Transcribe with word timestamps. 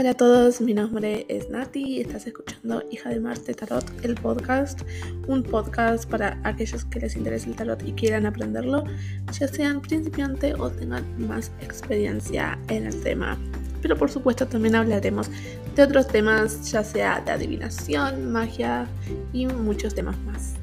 Hola 0.00 0.12
a 0.12 0.14
todos, 0.14 0.62
mi 0.62 0.72
nombre 0.72 1.26
es 1.28 1.50
Nati 1.50 1.82
y 1.82 2.00
estás 2.00 2.26
escuchando 2.26 2.82
Hija 2.90 3.10
de 3.10 3.20
Marte 3.20 3.52
Tarot, 3.52 3.84
el 4.02 4.14
podcast, 4.14 4.80
un 5.28 5.42
podcast 5.42 6.08
para 6.08 6.40
aquellos 6.42 6.86
que 6.86 7.00
les 7.00 7.16
interese 7.16 7.50
el 7.50 7.54
tarot 7.54 7.86
y 7.86 7.92
quieran 7.92 8.24
aprenderlo, 8.24 8.84
ya 9.30 9.46
sean 9.46 9.82
principiantes 9.82 10.54
o 10.58 10.70
tengan 10.70 11.04
más 11.28 11.52
experiencia 11.60 12.58
en 12.68 12.86
el 12.86 12.98
tema. 13.02 13.36
Pero 13.82 13.94
por 13.94 14.10
supuesto 14.10 14.46
también 14.46 14.74
hablaremos 14.74 15.28
de 15.76 15.82
otros 15.82 16.08
temas, 16.08 16.72
ya 16.72 16.82
sea 16.82 17.20
de 17.20 17.32
adivinación, 17.32 18.32
magia 18.32 18.86
y 19.34 19.48
muchos 19.48 19.94
temas 19.94 20.18
más. 20.20 20.59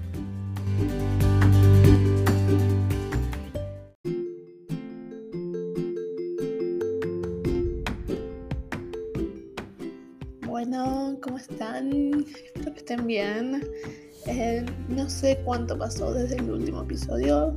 Sé 15.17 15.39
cuánto 15.43 15.77
pasó 15.77 16.13
desde 16.13 16.35
el 16.35 16.49
último 16.49 16.83
episodio. 16.83 17.53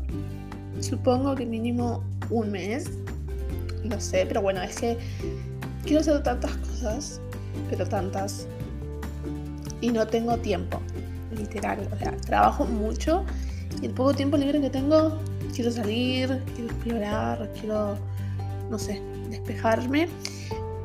Supongo 0.80 1.34
que 1.34 1.44
mínimo 1.44 2.02
un 2.30 2.50
mes. 2.50 2.90
No 3.84 4.00
sé, 4.00 4.24
pero 4.26 4.40
bueno, 4.40 4.62
es 4.62 4.76
que 4.76 4.98
quiero 5.84 6.00
hacer 6.00 6.22
tantas 6.22 6.56
cosas, 6.56 7.20
pero 7.68 7.86
tantas. 7.86 8.46
Y 9.82 9.90
no 9.90 10.06
tengo 10.06 10.36
tiempo, 10.38 10.80
literal. 11.36 11.86
O 11.92 11.98
sea, 11.98 12.16
trabajo 12.16 12.64
mucho 12.64 13.24
y 13.82 13.86
el 13.86 13.92
poco 13.92 14.14
tiempo 14.14 14.36
libre 14.36 14.60
que 14.60 14.70
tengo, 14.70 15.18
quiero 15.54 15.70
salir, 15.70 16.42
quiero 16.54 16.70
explorar, 16.70 17.50
quiero, 17.58 17.96
no 18.70 18.78
sé, 18.78 19.02
despejarme. 19.28 20.08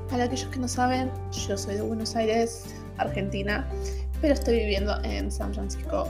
Para 0.10 0.26
aquellos 0.26 0.50
que 0.50 0.60
no 0.60 0.68
saben, 0.68 1.10
yo 1.48 1.58
soy 1.58 1.76
de 1.76 1.82
Buenos 1.82 2.16
Aires, 2.16 2.76
Argentina, 2.98 3.68
pero 4.22 4.34
estoy 4.34 4.60
viviendo 4.60 5.02
en 5.04 5.32
San 5.32 5.54
Francisco, 5.54 6.08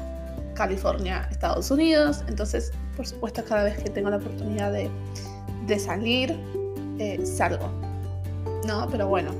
California, 0.56 1.28
Estados 1.32 1.70
Unidos. 1.70 2.24
Entonces, 2.28 2.72
por 2.96 3.06
supuesto, 3.06 3.44
cada 3.46 3.64
vez 3.64 3.78
que 3.78 3.90
tengo 3.90 4.10
la 4.10 4.18
oportunidad 4.18 4.72
de, 4.72 5.80
salir, 5.80 6.36
eh, 7.00 7.24
salgo. 7.26 7.70
No, 8.66 8.88
pero 8.90 9.08
bueno, 9.08 9.32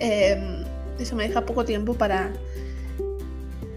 em, 0.00 0.64
eso 0.98 1.16
me 1.16 1.26
deja 1.26 1.40
poco 1.46 1.64
tiempo 1.64 1.94
para 1.94 2.30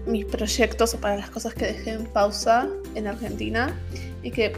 mis 0.06 0.24
proyectos 0.24 0.94
o 0.94 0.98
para 0.98 1.16
las 1.16 1.30
cosas 1.30 1.54
que 1.54 1.66
dejé 1.66 1.92
en 1.92 2.06
pausa 2.06 2.68
en 2.94 3.06
Argentina 3.06 3.74
y 4.22 4.30
que 4.30 4.52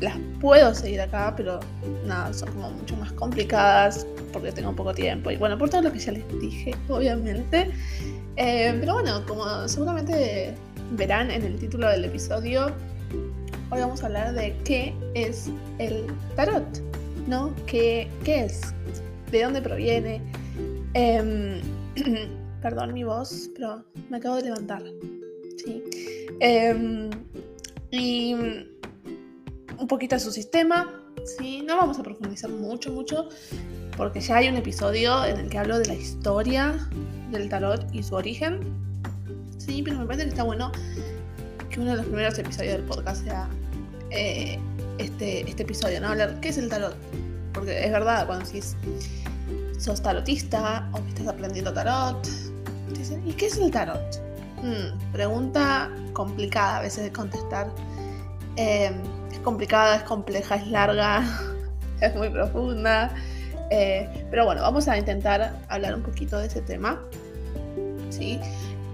las 0.00 0.16
puedo 0.40 0.74
seguir 0.74 1.00
acá, 1.00 1.34
pero 1.36 1.60
nada, 2.06 2.32
son 2.32 2.52
como 2.52 2.70
mucho 2.70 2.96
más 2.96 3.12
complicadas 3.12 4.06
porque 4.32 4.52
tengo 4.52 4.74
poco 4.74 4.94
tiempo. 4.94 5.30
Y 5.30 5.36
bueno, 5.36 5.58
por 5.58 5.70
todo 5.70 5.82
lo 5.82 5.92
que 5.92 5.98
ya 5.98 6.12
les 6.12 6.24
dije, 6.40 6.74
obviamente. 6.88 7.70
Eh, 8.36 8.76
pero 8.80 8.94
bueno, 8.94 9.24
como 9.26 9.68
seguramente 9.68 10.54
verán 10.92 11.30
en 11.30 11.42
el 11.42 11.58
título 11.58 11.88
del 11.88 12.04
episodio, 12.04 12.66
hoy 13.70 13.80
vamos 13.80 14.02
a 14.02 14.06
hablar 14.06 14.34
de 14.34 14.56
qué 14.64 14.94
es 15.14 15.50
el 15.78 16.06
tarot, 16.36 16.64
¿no? 17.26 17.54
¿Qué, 17.66 18.08
qué 18.24 18.44
es? 18.44 18.60
¿De 19.30 19.42
dónde 19.42 19.60
proviene? 19.60 20.20
Em, 20.94 21.60
perdón 22.62 22.92
mi 22.92 23.04
voz, 23.04 23.50
pero 23.56 23.84
me 24.10 24.18
acabo 24.18 24.36
de 24.36 24.42
levantar. 24.44 24.82
Sí. 25.64 25.82
Em, 26.40 27.10
y 27.90 28.34
un 28.34 29.88
poquito 29.88 30.14
de 30.14 30.20
su 30.20 30.30
sistema. 30.30 31.00
¿sí? 31.24 31.62
No 31.62 31.76
vamos 31.76 31.98
a 31.98 32.02
profundizar 32.02 32.50
mucho, 32.50 32.92
mucho, 32.92 33.28
porque 33.96 34.20
ya 34.20 34.36
hay 34.36 34.48
un 34.48 34.56
episodio 34.56 35.24
en 35.24 35.38
el 35.38 35.48
que 35.48 35.58
hablo 35.58 35.78
de 35.78 35.86
la 35.86 35.94
historia 35.94 36.88
del 37.30 37.48
tarot 37.48 37.86
y 37.92 38.02
su 38.02 38.14
origen. 38.14 38.83
Sí, 39.64 39.82
pero 39.82 39.98
me 39.98 40.06
parece 40.06 40.24
que 40.24 40.30
está 40.30 40.42
bueno 40.42 40.70
que 41.70 41.80
uno 41.80 41.92
de 41.92 41.96
los 41.96 42.06
primeros 42.06 42.38
episodios 42.38 42.74
del 42.74 42.84
podcast 42.84 43.24
sea 43.24 43.48
eh, 44.10 44.58
este, 44.98 45.48
este 45.48 45.62
episodio, 45.62 46.00
¿no? 46.00 46.08
Hablar 46.08 46.38
qué 46.40 46.50
es 46.50 46.58
el 46.58 46.68
tarot. 46.68 46.96
Porque 47.52 47.84
es 47.84 47.90
verdad, 47.90 48.26
cuando 48.26 48.44
decís 48.44 48.76
sos 49.78 50.02
tarotista 50.02 50.88
o 50.92 51.02
que 51.02 51.08
estás 51.08 51.28
aprendiendo 51.28 51.72
tarot, 51.72 52.22
te 52.22 53.28
¿y 53.28 53.32
qué 53.32 53.46
es 53.46 53.56
el 53.56 53.70
tarot? 53.70 54.20
Hmm, 54.62 55.12
pregunta 55.12 55.90
complicada 56.12 56.78
a 56.78 56.82
veces 56.82 57.04
de 57.04 57.12
contestar. 57.12 57.68
Eh, 58.56 58.92
es 59.32 59.38
complicada, 59.40 59.96
es 59.96 60.02
compleja, 60.02 60.56
es 60.56 60.66
larga, 60.68 61.24
es 62.00 62.14
muy 62.14 62.28
profunda. 62.28 63.14
Eh, 63.70 64.26
pero 64.30 64.44
bueno, 64.44 64.60
vamos 64.60 64.88
a 64.88 64.98
intentar 64.98 65.58
hablar 65.68 65.94
un 65.94 66.02
poquito 66.02 66.38
de 66.38 66.46
ese 66.48 66.60
tema. 66.60 67.00
¿sí? 68.10 68.38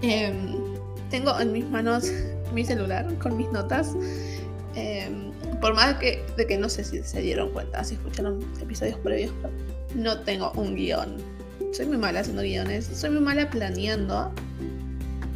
Em, 0.01 0.60
tengo 1.11 1.37
en 1.39 1.51
mis 1.51 1.69
manos 1.69 2.11
mi 2.53 2.65
celular 2.65 3.05
con 3.19 3.37
mis 3.37 3.51
notas. 3.51 3.93
Em, 4.75 5.31
por 5.59 5.75
más 5.75 5.95
que, 5.95 6.25
de 6.37 6.47
que 6.47 6.57
no 6.57 6.69
sé 6.69 6.83
si 6.83 7.03
se 7.03 7.21
dieron 7.21 7.51
cuenta, 7.51 7.83
si 7.83 7.95
escucharon 7.95 8.39
episodios 8.59 8.97
previos, 8.99 9.31
no 9.93 10.19
tengo 10.21 10.51
un 10.53 10.75
guion. 10.75 11.17
Soy 11.73 11.85
muy 11.85 11.97
mala 11.97 12.21
haciendo 12.21 12.41
guiones, 12.41 12.89
soy 12.93 13.11
muy 13.11 13.21
mala 13.21 13.49
planeando, 13.49 14.31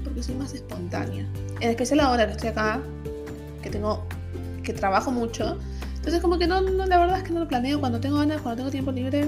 porque 0.03 0.23
soy 0.23 0.35
más 0.35 0.53
espontánea. 0.53 1.27
En 1.59 1.69
especial 1.69 1.99
ahora 1.99 2.25
que 2.25 2.31
estoy 2.31 2.49
acá, 2.49 2.81
que 3.61 3.69
tengo 3.69 4.05
que 4.63 4.73
trabajo 4.73 5.11
mucho. 5.11 5.57
Entonces 5.95 6.21
como 6.21 6.37
que 6.37 6.47
no, 6.47 6.61
la 6.61 6.97
verdad 6.97 7.17
es 7.17 7.23
que 7.23 7.31
no 7.31 7.41
lo 7.41 7.47
planeo. 7.47 7.79
Cuando 7.79 7.99
tengo 7.99 8.17
ganas, 8.17 8.41
cuando 8.41 8.57
tengo 8.57 8.71
tiempo 8.71 8.91
libre, 8.91 9.25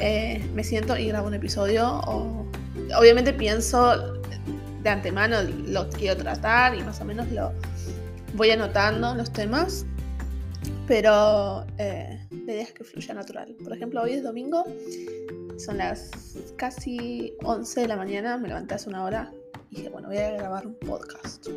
eh, 0.00 0.44
me 0.54 0.64
siento 0.64 0.96
y 0.96 1.08
grabo 1.08 1.28
un 1.28 1.34
episodio. 1.34 2.00
O, 2.06 2.46
obviamente 2.98 3.32
pienso 3.32 4.15
de 4.86 4.92
antemano 4.92 5.42
lo 5.42 5.88
quiero 5.90 6.16
tratar 6.16 6.74
y 6.74 6.82
más 6.82 7.00
o 7.00 7.04
menos 7.04 7.30
lo 7.32 7.52
voy 8.34 8.50
anotando 8.50 9.14
los 9.14 9.32
temas. 9.32 9.84
Pero 10.86 11.66
eh, 11.78 12.24
la 12.30 12.64
que 12.66 12.84
fluya 12.84 13.12
natural. 13.14 13.56
Por 13.62 13.74
ejemplo, 13.74 14.02
hoy 14.02 14.12
es 14.12 14.22
domingo, 14.22 14.64
son 15.58 15.78
las 15.78 16.10
casi 16.56 17.34
11 17.42 17.80
de 17.80 17.88
la 17.88 17.96
mañana, 17.96 18.38
me 18.38 18.46
levanté 18.46 18.74
hace 18.74 18.88
una 18.88 19.04
hora 19.04 19.32
y 19.70 19.76
dije, 19.76 19.88
bueno, 19.88 20.08
voy 20.08 20.18
a 20.18 20.30
grabar 20.30 20.66
un 20.66 20.76
podcast. 20.76 21.48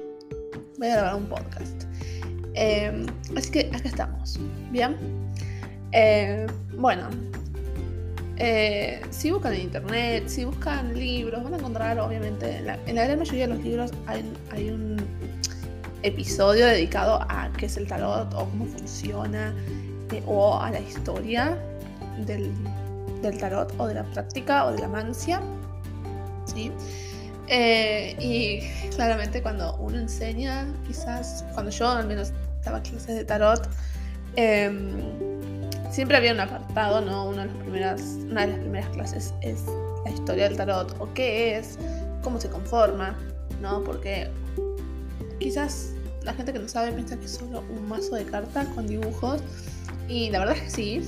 Voy 0.80 0.88
a 0.88 0.96
grabar 0.96 1.16
un 1.16 1.28
podcast. 1.28 1.84
Em, 2.56 3.06
así 3.38 3.52
que 3.52 3.70
acá 3.72 3.88
estamos. 3.88 4.40
Bien. 4.72 4.96
Eh, 5.92 6.48
bueno. 6.76 7.10
Eh, 8.42 9.02
si 9.10 9.32
buscan 9.32 9.54
en 9.54 9.62
internet, 9.62 10.24
si 10.28 10.46
buscan 10.46 10.98
libros, 10.98 11.44
van 11.44 11.54
a 11.54 11.58
encontrar, 11.58 12.00
obviamente, 12.00 12.58
en 12.58 12.96
la, 12.96 13.06
gran 13.06 13.20
mayoría 13.20 13.48
de 13.48 13.54
los 13.54 13.64
libros 13.64 13.92
hay, 14.08 14.70
un 14.70 14.98
episodio 16.04 16.66
dedicado 16.66 17.22
a 17.22 17.52
qué 17.58 17.66
es 17.66 17.76
el 17.76 17.86
tarot 17.86 18.34
o 18.34 18.46
cómo 18.46 18.66
funciona 18.66 19.54
eh, 20.14 20.24
o 20.26 20.58
a 20.58 20.72
la 20.72 20.80
historia 20.80 21.58
del, 22.26 22.54
del, 23.22 23.38
tarot 23.38 23.74
o 23.78 23.88
de 23.88 23.96
la 23.96 24.04
práctica 24.04 24.66
o 24.66 24.72
de 24.72 24.80
la 24.80 24.88
mancia. 24.88 25.42
¿sí? 26.46 26.72
Eh, 27.50 28.16
y 28.20 28.90
claramente 28.96 29.42
cuando 29.42 29.76
uno 29.78 29.98
enseña, 29.98 30.66
quizás, 30.88 31.44
cuando 31.54 31.72
yo 31.72 31.90
al 31.90 32.08
menos 32.08 32.32
estaba 32.58 32.82
clases 32.82 33.18
de 33.18 33.26
tarot, 33.26 33.68
em, 34.38 35.29
siempre 35.90 36.18
había 36.18 36.34
un 36.34 36.40
apartado, 36.40 37.02
¿no? 37.02 37.28
Una 37.28 37.44
de, 37.44 37.48
las 37.48 37.58
primeras, 37.58 38.02
una 38.30 38.42
de 38.42 38.48
las 38.48 38.60
primeras 38.60 38.90
clases 38.90 39.34
es 39.42 39.64
la 40.06 40.12
historia 40.12 40.48
del 40.48 40.58
tarot, 40.58 40.96
o 41.00 41.14
qué 41.14 41.58
es, 41.58 41.78
cómo 42.24 42.40
se 42.40 42.50
conforma, 42.50 43.18
¿no? 43.62 43.84
Porque 43.84 44.30
quizás 45.40 45.92
la 46.24 46.34
gente 46.34 46.54
que 46.54 46.60
no 46.60 46.68
sabe 46.68 46.92
piensa 46.92 47.18
que 47.18 47.26
es 47.26 47.32
solo 47.32 47.64
un 47.70 47.88
mazo 47.88 48.16
de 48.16 48.26
cartas 48.26 48.68
con 48.70 48.88
dibujos, 48.88 49.42
y 50.08 50.30
la 50.30 50.40
verdad 50.40 50.56
es 50.58 50.64
que 50.64 50.70
sí, 50.70 51.08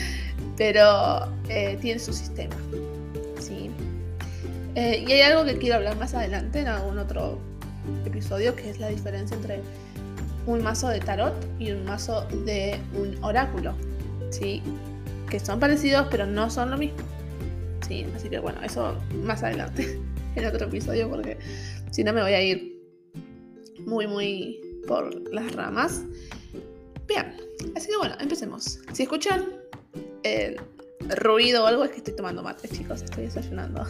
pero 0.56 1.26
eh, 1.48 1.78
tiene 1.80 2.00
su 2.00 2.12
sistema, 2.12 2.56
¿sí? 3.40 3.70
Eh, 4.74 5.04
y 5.06 5.12
hay 5.12 5.22
algo 5.22 5.44
que 5.44 5.56
quiero 5.56 5.76
hablar 5.76 5.96
más 5.96 6.14
adelante 6.14 6.60
en 6.60 6.68
algún 6.68 6.98
otro 6.98 7.38
episodio, 8.04 8.54
que 8.56 8.70
es 8.70 8.78
la 8.78 8.88
diferencia 8.88 9.36
entre 9.36 9.60
un 10.46 10.62
mazo 10.62 10.88
de 10.88 11.00
tarot 11.00 11.34
y 11.58 11.72
un 11.72 11.84
mazo 11.84 12.26
de 12.44 12.78
un 12.94 13.22
oráculo, 13.22 13.74
Que 14.40 15.40
son 15.40 15.58
parecidos, 15.58 16.06
pero 16.10 16.26
no 16.26 16.50
son 16.50 16.70
lo 16.70 16.78
mismo. 16.78 16.98
Sí, 17.86 18.06
así 18.14 18.28
que 18.28 18.38
bueno, 18.38 18.60
eso 18.62 18.96
más 19.24 19.42
adelante 19.42 20.00
en 20.34 20.46
otro 20.46 20.66
episodio, 20.66 21.08
porque 21.08 21.38
si 21.90 22.04
no 22.04 22.12
me 22.12 22.22
voy 22.22 22.32
a 22.32 22.42
ir 22.42 22.76
muy, 23.86 24.06
muy 24.06 24.60
por 24.86 25.14
las 25.32 25.52
ramas. 25.54 26.02
Bien, 27.06 27.36
así 27.76 27.88
que 27.88 27.96
bueno, 27.96 28.16
empecemos. 28.20 28.80
Si 28.92 29.04
escuchan 29.04 29.44
el 30.22 30.60
ruido 31.16 31.64
o 31.64 31.66
algo, 31.66 31.84
es 31.84 31.90
que 31.90 31.98
estoy 31.98 32.16
tomando 32.16 32.42
mate, 32.42 32.68
chicos, 32.68 33.02
estoy 33.02 33.24
desayunando 33.24 33.84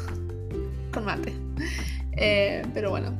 con 0.92 1.04
mate. 1.04 1.32
Eh, 2.12 2.62
pero 2.74 2.90
bueno. 2.90 3.14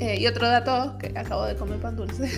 Eh, 0.00 0.20
y 0.20 0.26
otro 0.26 0.48
dato, 0.48 0.96
que 0.98 1.16
acabo 1.16 1.44
de 1.44 1.54
comer 1.54 1.78
pan 1.78 1.96
dulce. 1.96 2.28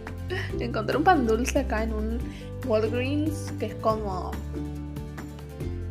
Encontré 0.58 0.96
un 0.96 1.04
pan 1.04 1.26
dulce 1.26 1.60
acá 1.60 1.84
en 1.84 1.92
un 1.92 2.18
Walgreens, 2.66 3.52
que 3.58 3.66
es 3.66 3.74
como... 3.76 4.32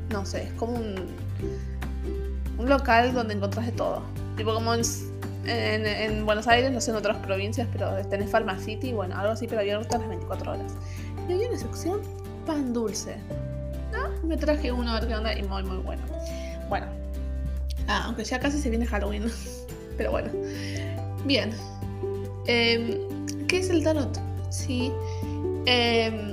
no 0.10 0.26
sé, 0.26 0.44
es 0.44 0.54
como 0.54 0.74
un, 0.74 0.96
un 2.58 2.70
local 2.70 3.14
donde 3.14 3.34
encontrás 3.34 3.66
de 3.66 3.72
todo. 3.72 4.02
Tipo 4.38 4.54
como 4.54 4.74
en, 4.74 4.82
en, 5.46 6.26
Buenos 6.26 6.48
Aires, 6.48 6.72
no 6.72 6.82
sé 6.82 6.92
en 6.92 6.98
otras 6.98 7.18
provincias, 7.18 7.68
pero 7.72 7.96
tenés 8.08 8.30
Pharmacity, 8.30 8.94
bueno, 8.94 9.18
algo 9.18 9.34
así, 9.34 9.48
pero 9.48 9.62
abierto 9.62 9.98
las 9.98 10.08
24 10.08 10.52
horas. 10.52 10.74
Y 11.28 11.34
había 11.34 11.50
una 11.50 11.58
sección 11.60 12.02
pan 12.46 12.74
dulce. 12.74 13.16
¿no? 13.92 14.28
Me 14.28 14.38
traje 14.38 14.72
uno 14.72 14.92
a 14.92 15.00
ver 15.00 15.08
qué 15.08 15.16
onda 15.16 15.38
y 15.38 15.44
muy, 15.44 15.64
muy 15.64 15.78
bueno. 15.78 16.02
Bueno, 16.70 16.88
ah, 17.88 18.04
aunque 18.06 18.24
ya 18.24 18.40
casi 18.40 18.60
se 18.60 18.70
viene 18.70 18.86
Halloween, 18.86 19.26
pero 19.98 20.12
bueno. 20.12 20.30
Bien. 21.26 21.52
Em, 22.48 23.00
¿Qué 23.48 23.60
es 23.60 23.70
el 23.70 23.84
tarot? 23.84 24.20
Sí. 24.50 24.92
Em, 25.66 26.33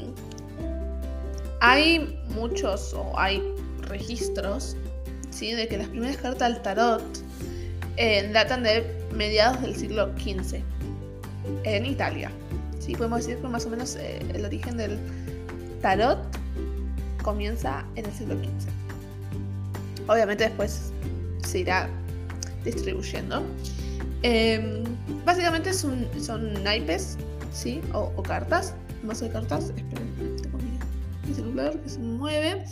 hay 1.61 2.19
muchos 2.35 2.95
o 2.95 3.19
hay 3.19 3.43
registros 3.83 4.77
¿sí? 5.31 5.53
de 5.53 5.69
que 5.69 5.79
las 5.79 5.89
primeras 5.89 6.17
cartas 6.17 6.53
del 6.53 6.63
tarot 6.63 7.03
eh, 7.97 8.31
datan 8.33 8.63
de 8.63 8.85
mediados 9.15 9.61
del 9.63 9.77
siglo 9.77 10.11
XV 10.19 10.61
en 11.65 11.87
Italia. 11.87 12.31
¿sí? 12.79 12.95
Podemos 12.95 13.21
decir 13.21 13.41
que 13.41 13.49
más 13.49 13.67
o 13.67 13.71
menos 13.71 13.97
eh, 13.97 14.21
el 14.35 14.45
origen 14.45 14.77
del 14.77 14.99
tarot 15.83 16.19
comienza 17.23 17.85
en 17.97 18.07
el 18.07 18.13
siglo 18.13 18.35
XV. 18.35 20.11
Obviamente 20.11 20.45
después 20.45 20.93
se 21.47 21.61
irá 21.61 21.89
distribuyendo. 22.65 23.43
Em, 24.23 24.85
básicamente 25.25 25.73
son, 25.73 26.09
naipes, 26.63 27.17
¿sí? 27.53 27.81
O, 27.93 28.23
cartas, 28.23 28.75
de 29.03 29.29
cartas. 29.31 29.73
Esperen, 29.77 29.90
tengo 29.90 29.90
mi, 29.90 29.90
que 31.83 31.89
se 31.89 31.99
mueve. 31.99 32.65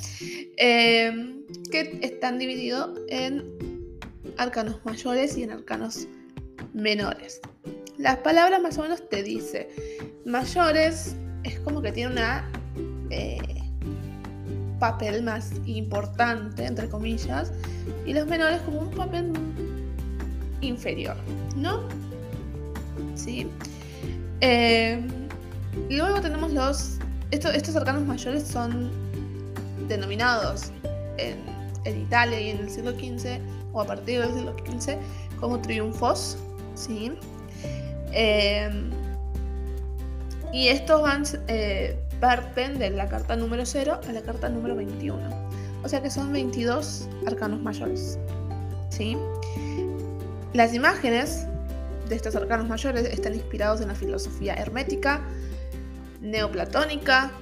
Em, 0.57 1.45
que 1.71 1.99
están 2.03 2.39
divididos 2.39 2.99
en 3.09 3.45
arcanos 4.37 4.81
mayores 4.85 5.37
y 5.37 5.43
en 5.43 5.53
arcanos 5.53 6.07
menores. 6.73 7.41
Las 7.99 8.19
palabras 8.19 8.61
más 8.63 8.79
o 8.79 8.83
menos 8.83 9.09
te 9.09 9.23
dice. 9.23 9.69
Mayores 10.25 11.17
es 11.45 11.59
como 11.61 11.83
que 11.83 11.93
tiene 11.93 12.13
una 12.13 12.51
eh, 13.11 13.39
papel 14.79 15.23
más 15.23 15.53
importante, 15.67 16.65
entre 16.65 16.89
comillas, 16.89 17.53
y 18.07 18.13
los 18.13 18.27
menores 18.27 18.61
como 18.63 18.81
un 18.81 18.91
papel 18.91 19.33
inferior, 20.61 21.17
¿no? 21.57 21.83
Sí. 23.15 23.49
Eh, 24.41 25.01
luego 25.91 26.21
tenemos 26.21 26.53
los... 26.53 26.99
estos 27.31 27.77
arcanos 27.77 28.05
mayores 28.05 28.45
son 28.45 28.91
denominados 29.89 30.73
en, 31.17 31.59
Italia 31.87 32.39
y 32.39 32.51
en 32.51 32.59
el 32.59 32.71
siglo 32.71 32.93
XV, 32.93 33.41
o 33.73 33.81
a 33.81 33.87
partir 33.87 34.21
del 34.21 34.35
siglo 34.35 34.55
XV, 34.59 34.97
como 35.41 35.59
triunfos, 35.61 36.37
¿sí? 36.75 37.13
Eh, 38.13 38.71
y 40.53 40.69
estos 40.69 41.01
van, 41.01 41.25
eh, 41.49 41.99
parten 42.21 42.79
de 42.79 42.91
la 42.91 43.09
carta 43.09 43.37
número 43.37 43.65
0 43.65 44.01
a 44.07 44.13
la 44.13 44.23
carta 44.23 44.49
número 44.49 44.77
21. 44.77 45.19
O 45.85 45.89
sea 45.89 46.03
que 46.03 46.11
son 46.11 46.33
22 46.33 47.09
arcanos 47.27 47.61
mayores. 47.61 48.19
¿sí? 48.91 49.17
Las 50.53 50.75
imágenes 50.75 51.47
de 52.09 52.17
estos 52.17 52.35
arcanos 52.35 52.69
mayores 52.69 53.05
están 53.05 53.35
inspirados 53.35 53.81
en 53.81 53.89
la 53.89 53.95
filosofía 53.95 54.55
hermética, 54.55 55.23
neoplatónica, 56.21 57.33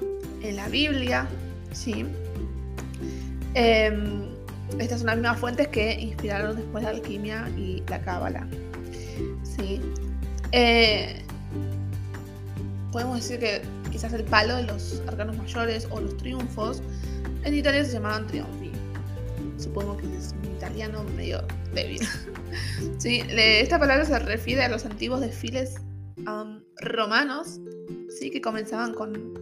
en 0.43 0.56
la 0.56 0.69
Biblia. 0.69 1.28
¿sí? 1.73 2.06
Em, 3.55 4.26
estas 4.78 5.00
son 5.00 5.06
las 5.06 5.17
mismas 5.17 5.38
fuentes 5.38 5.69
que 5.69 5.94
inspiraron 6.00 6.56
después 6.56 6.84
la 6.84 6.90
alquimia 6.90 7.49
y 7.56 7.82
la 7.88 8.00
cábala. 8.00 8.46
¿sí? 9.43 9.81
Eh, 10.52 11.23
podemos 12.93 13.17
decir 13.17 13.38
que 13.38 13.62
quizás 13.90 14.12
el 14.12 14.25
palo 14.25 14.56
de 14.56 14.64
los 14.64 15.02
arcanos 15.06 15.37
mayores 15.37 15.87
o 15.90 16.00
los 16.00 16.17
triunfos 16.17 16.82
en 17.44 17.55
Italia 17.55 17.84
se 17.84 17.93
llamaban 17.93 18.26
triunfi. 18.26 18.72
Supongo 19.58 19.96
que 19.96 20.06
es 20.17 20.34
un 20.43 20.56
italiano 20.56 21.05
medio 21.17 21.43
débil. 21.75 22.06
sí, 22.99 23.22
esta 23.29 23.79
palabra 23.79 24.05
se 24.05 24.19
refiere 24.19 24.64
a 24.64 24.69
los 24.69 24.84
antiguos 24.84 25.20
desfiles 25.20 25.76
romanos, 26.81 27.61
sí, 28.08 28.31
que 28.31 28.40
comenzaban 28.40 28.94
con, 28.94 29.34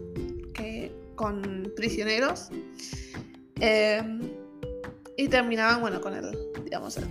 con 1.15 1.71
prisioneros 1.75 2.49
em, 3.59 4.21
y 5.17 5.27
terminaban, 5.27 5.81
bueno, 5.81 6.01
con 6.01 6.13
el, 6.13 6.37
digamos, 6.63 6.97
el, 6.97 7.05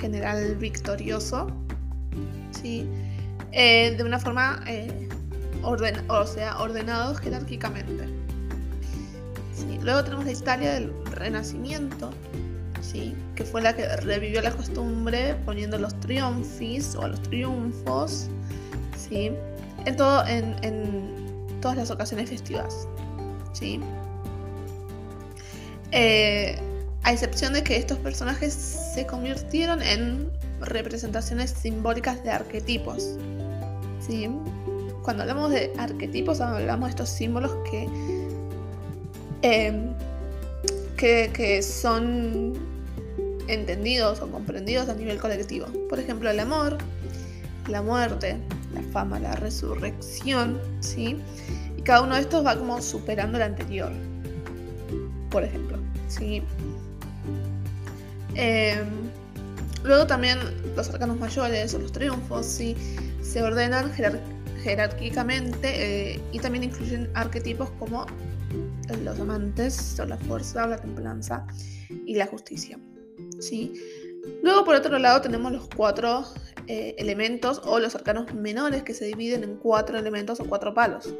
general 0.00 0.56
victorioso, 0.56 1.46
sí, 2.52 2.88
eh, 3.52 3.94
de 3.98 4.02
una 4.02 4.18
forma 4.18 4.62
eh, 4.66 5.08
o 5.62 6.26
sea, 6.26 6.56
jerárquicamente. 7.20 8.08
Luego 9.82 10.04
tenemos 10.04 10.24
la 10.24 10.32
Italia 10.32 10.72
del 10.74 10.92
Renacimiento, 11.12 12.10
¿sí? 12.80 13.14
que 13.34 13.44
fue 13.44 13.62
la 13.62 13.74
que 13.74 13.86
revivió 13.96 14.42
la 14.42 14.50
costumbre 14.52 15.34
poniendo 15.46 15.78
los 15.78 15.98
triunfis 16.00 16.94
o 16.96 17.08
los 17.08 17.20
triunfos 17.22 18.28
en, 19.10 19.96
todo, 19.96 20.26
en, 20.26 21.60
todas 21.60 21.76
las 21.76 21.90
ocasiones 21.90 22.30
festivas. 22.30 22.86
¿sí? 23.52 23.80
Eh, 25.92 26.58
a 27.02 27.12
excepción 27.12 27.52
de 27.52 27.62
que 27.62 27.76
estos 27.76 27.98
personajes 27.98 28.52
se 28.94 29.06
convirtieron 29.06 29.82
en 29.82 30.30
representaciones 30.60 31.50
simbólicas 31.50 32.22
de 32.22 32.30
arquetipos. 32.30 33.16
¿sí? 34.06 34.28
cuando 35.02 35.22
hablamos 35.22 35.50
de 35.50 35.72
arquetipos, 35.78 36.40
hablamos 36.40 36.88
de 36.88 36.90
estos 36.90 37.08
símbolos 37.08 37.52
em, 39.42 39.92
que, 40.96 41.30
que, 41.32 41.62
son 41.62 42.52
entendidos 43.48 44.20
o 44.20 44.30
comprendidos 44.30 44.88
a 44.88 44.94
nivel 44.94 45.18
colectivo. 45.18 45.66
Por 45.88 45.98
ejemplo, 45.98 46.30
el 46.30 46.38
amor, 46.38 46.78
la 47.68 47.82
muerte, 47.82 48.36
la 48.74 48.82
fama, 48.92 49.18
la 49.18 49.34
resurrección, 49.36 50.60
¿sí? 50.80 51.16
Y 51.76 51.82
cada 51.82 52.02
uno 52.02 52.14
de 52.14 52.22
estos 52.22 52.44
va 52.44 52.56
como 52.56 52.80
superando 52.80 53.38
el 53.38 53.44
anterior. 53.44 53.90
Por 55.30 55.44
ejemplo, 55.44 55.78
¿sí? 56.08 56.42
Em, 58.34 58.88
luego 59.82 60.06
también 60.06 60.38
los 60.76 60.88
arcanos 60.90 61.18
mayores 61.18 61.74
o 61.74 61.78
los 61.78 61.92
triunfos, 61.92 62.46
¿sí? 62.46 62.76
Se 63.22 63.42
ordenan 63.42 63.92
jerárquicamente 64.62 66.14
eh, 66.14 66.20
y 66.32 66.38
también 66.38 66.64
incluyen 66.64 67.10
arquetipos 67.14 67.70
como 67.78 68.06
los 69.04 69.20
amantes, 69.20 70.00
la 70.06 70.16
fuerza, 70.16 70.66
la 70.66 70.76
templanza 70.78 71.46
y 72.06 72.16
la 72.16 72.26
justicia. 72.26 72.78
¿sí? 73.40 73.72
Luego, 74.42 74.64
por 74.64 74.74
otro 74.74 74.98
lado, 74.98 75.20
tenemos 75.20 75.52
los 75.52 75.68
cuatro 75.74 76.24
eh, 76.72 76.94
elementos 76.98 77.60
o 77.64 77.80
los 77.80 77.96
arcanos 77.96 78.32
menores 78.32 78.84
que 78.84 78.94
se 78.94 79.04
dividen 79.04 79.42
en 79.42 79.56
cuatro 79.56 79.98
elementos 79.98 80.38
o 80.38 80.44
cuatro 80.44 80.72
palos. 80.72 81.12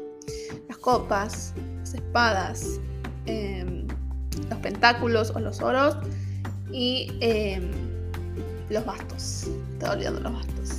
Las 0.69 0.77
copas, 0.77 1.53
las 1.79 1.93
espadas, 1.93 2.79
em, 3.25 3.85
los 4.49 4.59
pentáculos 4.59 5.33
o 5.35 5.41
los 5.41 5.59
oros 5.59 5.97
y 6.71 7.11
em, 7.19 7.69
los 8.69 8.85
bastos. 8.85 9.49
Estaba 9.73 9.95
olvidando 9.95 10.21
los 10.21 10.31
bastos. 10.31 10.69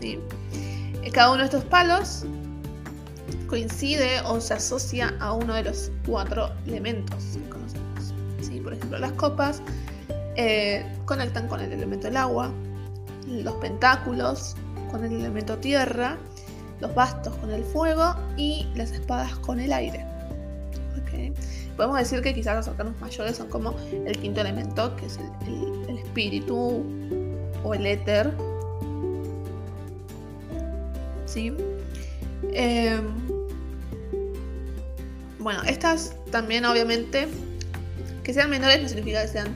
¿sí? 0.00 0.18
Cada 1.12 1.30
uno 1.30 1.38
de 1.38 1.44
estos 1.44 1.64
palos 1.66 2.24
coincide 3.46 4.22
o 4.22 4.40
se 4.40 4.54
asocia 4.54 5.14
a 5.20 5.34
uno 5.34 5.54
de 5.54 5.62
los 5.62 5.92
cuatro 6.04 6.50
elementos 6.66 7.38
que 7.44 7.48
conocemos. 7.48 8.12
¿sí? 8.40 8.58
Por 8.58 8.72
ejemplo, 8.72 8.98
las 8.98 9.12
copas 9.12 9.62
eh, 10.34 10.84
conectan 11.04 11.46
con 11.46 11.60
el 11.60 11.70
elemento 11.70 12.08
del 12.08 12.16
agua, 12.16 12.52
los 13.26 13.54
pentáculos 13.54 14.56
con 14.90 15.04
el 15.04 15.12
elemento 15.12 15.58
tierra, 15.58 16.16
los 16.80 16.94
bastos 16.94 17.34
con 17.36 17.50
el 17.50 17.64
fuego 17.64 18.14
y 18.36 18.66
las 18.74 18.92
espadas 18.92 19.34
con 19.36 19.60
el 19.60 19.72
aire. 19.72 20.04
Podemos 21.76 21.98
decir 21.98 22.22
que 22.22 22.32
quizás 22.32 22.56
los 22.56 22.68
arcanos 22.68 22.98
mayores 23.02 23.36
son 23.36 23.48
como 23.48 23.74
el 23.90 24.16
quinto 24.18 24.40
elemento, 24.40 24.96
que 24.96 25.04
es 25.04 25.18
el 25.88 25.98
espíritu 25.98 26.82
o 27.62 27.74
el 27.74 27.84
éter. 27.84 28.32
Em, 32.54 33.04
bueno, 35.38 35.62
estas 35.64 36.14
también 36.30 36.64
obviamente, 36.64 37.28
que 38.22 38.32
sean 38.32 38.48
menores 38.48 38.82
no 38.82 38.88
significa 38.88 39.20
que 39.22 39.28
sean 39.28 39.54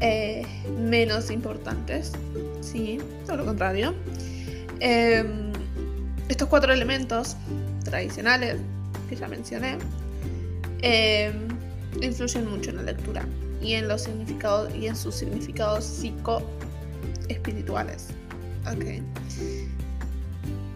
eh, 0.00 0.44
menos 0.78 1.30
importantes, 1.30 2.12
¿sí? 2.60 2.98
Todo 3.26 3.38
lo 3.38 3.44
contrario. 3.46 3.94
Em, 4.80 5.52
estos 6.28 6.48
cuatro 6.48 6.72
elementos 6.72 7.36
tradicionales 7.84 8.56
que 9.08 9.16
ya 9.16 9.28
mencioné, 9.28 9.78
em, 10.82 11.48
influyen 12.02 12.50
mucho 12.50 12.70
en 12.70 12.76
la 12.76 12.82
lectura 12.82 13.26
y 13.62 13.74
en 13.74 13.88
los 13.88 14.02
significados 14.02 14.74
y 14.74 14.86
en 14.86 14.96
sus 14.96 15.14
significados 15.14 15.84
psico 15.84 16.42
espirituales. 17.28 18.08
Okay. 18.74 19.02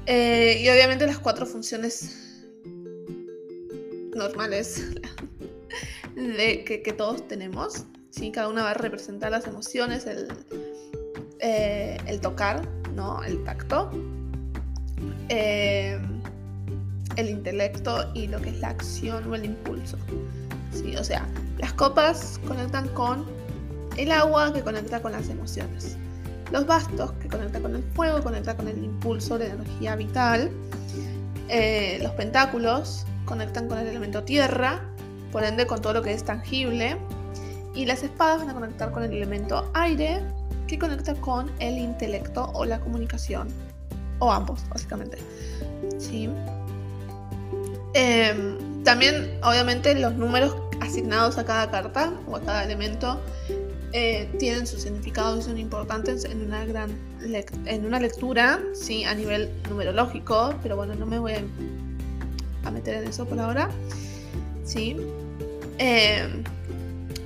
Eh, 0.06 0.62
y 0.62 0.68
obviamente 0.70 1.06
las 1.06 1.18
cuatro 1.18 1.44
funciones 1.44 2.44
normales 4.14 4.86
de, 6.16 6.64
que, 6.64 6.92
todos 6.92 7.26
tenemos. 7.28 7.84
¿Sí? 8.18 8.30
Cada 8.32 8.48
una 8.48 8.64
va 8.64 8.70
a 8.70 8.74
representar 8.74 9.30
las 9.30 9.46
emociones, 9.46 10.06
el, 10.06 10.28
eh, 11.38 11.96
el 12.06 12.20
tocar, 12.20 12.66
¿no? 12.94 13.22
el 13.22 13.42
tacto, 13.44 13.90
eh, 15.28 15.98
el 17.16 17.30
intelecto 17.30 18.10
y 18.14 18.26
lo 18.26 18.40
que 18.40 18.50
es 18.50 18.58
la 18.58 18.68
acción 18.68 19.30
o 19.30 19.34
el 19.34 19.44
impulso. 19.44 19.96
¿sí? 20.72 20.96
O 20.96 21.04
sea, 21.04 21.26
las 21.58 21.72
copas 21.74 22.40
conectan 22.46 22.88
con 22.88 23.24
el 23.96 24.10
agua 24.10 24.52
que 24.52 24.62
conecta 24.62 25.00
con 25.00 25.12
las 25.12 25.28
emociones. 25.28 25.96
Los 26.50 26.66
bastos 26.66 27.12
que 27.20 27.28
conectan 27.28 27.62
con 27.62 27.76
el 27.76 27.82
fuego, 27.94 28.22
conecta 28.22 28.56
con 28.56 28.68
el 28.68 28.82
impulso, 28.82 29.38
la 29.38 29.46
energía 29.46 29.96
vital. 29.96 30.50
Eh, 31.48 31.98
los 32.02 32.12
pentáculos 32.12 33.06
conectan 33.26 33.68
con 33.68 33.78
el 33.78 33.86
elemento 33.86 34.24
tierra, 34.24 34.80
por 35.30 35.44
ende 35.44 35.66
con 35.66 35.82
todo 35.82 35.92
lo 35.92 36.02
que 36.02 36.12
es 36.12 36.24
tangible. 36.24 36.96
Y 37.78 37.86
las 37.86 38.02
espadas 38.02 38.38
van 38.40 38.50
a 38.50 38.54
conectar 38.54 38.90
con 38.90 39.04
el 39.04 39.12
elemento 39.12 39.70
aire, 39.72 40.20
que 40.66 40.80
conecta 40.80 41.14
con 41.14 41.48
el 41.60 41.78
intelecto 41.78 42.50
o 42.52 42.64
la 42.64 42.80
comunicación. 42.80 43.46
O 44.18 44.32
ambos, 44.32 44.68
básicamente. 44.68 45.16
¿Sí? 45.96 46.28
Em, 47.94 48.82
también, 48.82 49.38
obviamente, 49.44 49.94
los 49.94 50.12
números 50.14 50.56
asignados 50.80 51.38
a 51.38 51.44
cada 51.44 51.70
carta 51.70 52.12
o 52.26 52.34
a 52.34 52.40
cada 52.40 52.64
elemento 52.64 53.20
eh, 53.92 54.28
tienen 54.40 54.66
su 54.66 54.76
significado 54.80 55.38
y 55.38 55.42
son 55.42 55.56
importantes 55.56 56.24
en 56.24 56.44
una 56.46 56.64
gran 56.64 56.90
en 57.66 57.86
una 57.86 58.00
lectura, 58.00 58.58
sí, 58.74 59.04
a 59.04 59.14
nivel 59.14 59.50
numerológico, 59.70 60.52
pero 60.64 60.74
bueno, 60.74 60.96
no 60.96 61.06
me 61.06 61.20
voy 61.20 61.34
a, 61.34 62.70
meter 62.72 63.02
en 63.02 63.08
eso 63.08 63.24
por 63.24 63.38
ahora, 63.38 63.70
sí. 64.64 64.96
Em, 65.78 66.42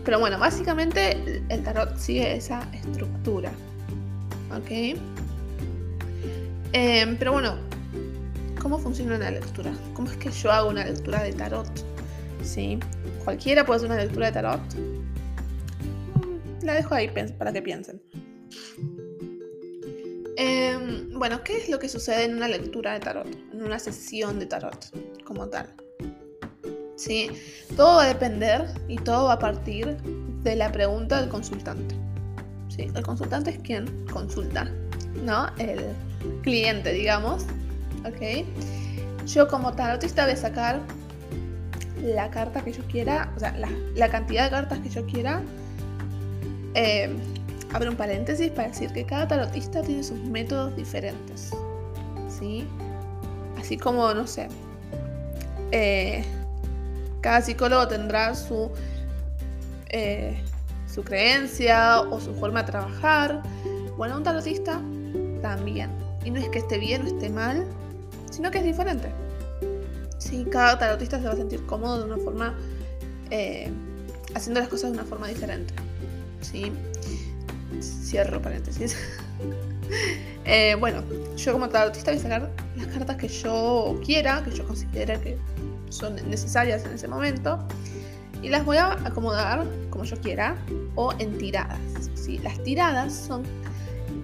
pero 0.04 0.18
bueno, 0.18 0.38
básicamente 0.38 1.42
el 1.48 1.62
tarot 1.62 1.96
sigue 1.96 2.36
esa 2.36 2.68
estructura, 2.72 3.52
¿ok? 4.50 4.98
Em, 6.72 7.16
pero 7.18 7.32
bueno, 7.32 7.56
¿cómo 8.60 8.78
funciona 8.78 9.16
una 9.16 9.30
lectura? 9.30 9.72
¿Cómo 9.94 10.10
es 10.10 10.16
que 10.16 10.30
yo 10.30 10.50
hago 10.50 10.70
una 10.70 10.84
lectura 10.84 11.22
de 11.22 11.32
tarot? 11.32 11.68
¿Sí? 12.42 12.78
¿Cualquiera 13.24 13.64
puede 13.64 13.78
hacer 13.78 13.90
una 13.90 14.02
lectura 14.02 14.26
de 14.26 14.32
tarot? 14.32 14.60
La 16.62 16.74
dejo 16.74 16.94
ahí 16.94 17.08
para 17.38 17.52
que 17.52 17.62
piensen. 17.62 18.00
Em, 20.36 21.10
bueno, 21.12 21.44
¿qué 21.44 21.58
es 21.58 21.68
lo 21.68 21.78
que 21.78 21.88
sucede 21.88 22.24
en 22.24 22.34
una 22.36 22.48
lectura 22.48 22.94
de 22.94 23.00
tarot? 23.00 23.28
En 23.52 23.62
una 23.62 23.78
sesión 23.78 24.38
de 24.38 24.46
tarot, 24.46 24.90
como 25.24 25.48
tal. 25.48 25.74
¿Sí? 26.96 27.30
Todo 27.76 27.96
va 27.96 28.04
a 28.04 28.08
depender 28.08 28.66
y 28.88 28.96
todo 28.96 29.24
va 29.24 29.34
a 29.34 29.38
partir 29.38 29.96
de 30.42 30.56
la 30.56 30.70
pregunta 30.70 31.20
del 31.20 31.28
consultante. 31.28 31.94
¿Sí? 32.68 32.90
El 32.94 33.02
consultante 33.02 33.50
es 33.50 33.58
quien 33.58 34.06
consulta, 34.06 34.70
¿no? 35.24 35.46
El 35.58 35.84
cliente, 36.42 36.92
digamos. 36.92 37.44
¿Ok? 38.06 38.46
Yo 39.26 39.48
como 39.48 39.72
tarotista 39.72 40.24
voy 40.24 40.32
a 40.32 40.36
sacar 40.36 40.80
la 42.02 42.30
carta 42.30 42.62
que 42.62 42.72
yo 42.72 42.82
quiera, 42.84 43.32
o 43.36 43.38
sea, 43.38 43.56
la, 43.94 44.08
cantidad 44.08 44.44
de 44.44 44.50
cartas 44.50 44.78
que 44.80 44.88
yo 44.88 45.06
quiera 45.06 45.40
eh, 46.74 47.14
abro 47.72 47.90
un 47.90 47.96
paréntesis 47.96 48.50
para 48.50 48.68
decir 48.68 48.90
que 48.92 49.04
cada 49.04 49.28
tarotista 49.28 49.82
tiene 49.82 50.02
sus 50.02 50.18
métodos 50.18 50.74
diferentes. 50.76 51.50
¿Sí? 52.28 52.66
Así 53.58 53.76
como, 53.76 54.12
no 54.14 54.26
sé, 54.26 54.48
eh, 55.70 56.24
cada 57.22 57.40
psicólogo 57.40 57.88
tendrá 57.88 58.34
su, 58.34 58.70
eh, 59.88 60.42
su 60.92 61.02
creencia 61.02 62.02
o 62.02 62.20
su 62.20 62.34
forma 62.34 62.62
de 62.62 62.70
trabajar. 62.70 63.42
Bueno, 63.96 64.18
un 64.18 64.24
tarotista 64.24 64.80
también. 65.40 65.90
Y 66.24 66.30
no 66.30 66.38
es 66.38 66.48
que 66.50 66.58
esté 66.58 66.78
bien 66.78 67.02
o 67.02 67.06
esté 67.06 67.30
mal, 67.30 67.64
sino 68.30 68.50
que 68.50 68.58
es 68.58 68.64
diferente. 68.64 69.08
Sí, 70.18 70.46
cada 70.50 70.78
tarotista 70.78 71.18
se 71.18 71.24
va 71.26 71.32
a 71.32 71.36
sentir 71.36 71.64
cómodo 71.66 71.98
de 71.98 72.04
una 72.12 72.16
forma, 72.18 72.54
haciendo 74.34 74.60
las 74.60 74.68
cosas 74.68 74.92
de 74.92 74.98
una 74.98 75.06
forma 75.06 75.28
diferente. 75.28 75.74
¿sí? 76.42 76.72
Cierro 77.80 78.42
paréntesis. 78.42 78.96
Eh, 80.44 80.74
bueno, 80.74 81.04
yo 81.36 81.52
como 81.52 81.68
tarotista 81.68 82.10
voy 82.10 82.18
a 82.18 82.22
sacar 82.22 82.50
las 82.76 82.86
cartas 82.88 83.16
que 83.16 83.28
yo 83.28 84.00
quiera, 84.04 84.42
que 84.42 84.50
yo 84.50 84.66
considere 84.66 85.20
que 85.20 85.38
son 85.92 86.16
necesarias 86.28 86.84
en 86.84 86.92
ese 86.92 87.08
momento, 87.08 87.58
y 88.42 88.48
las 88.48 88.64
voy 88.64 88.76
a 88.76 88.92
acomodar 89.06 89.66
como 89.90 90.04
yo 90.04 90.20
quiera 90.20 90.56
o 90.96 91.12
en 91.18 91.38
tiradas. 91.38 91.78
¿sí? 92.14 92.38
Las 92.38 92.60
tiradas 92.62 93.14
son 93.14 93.44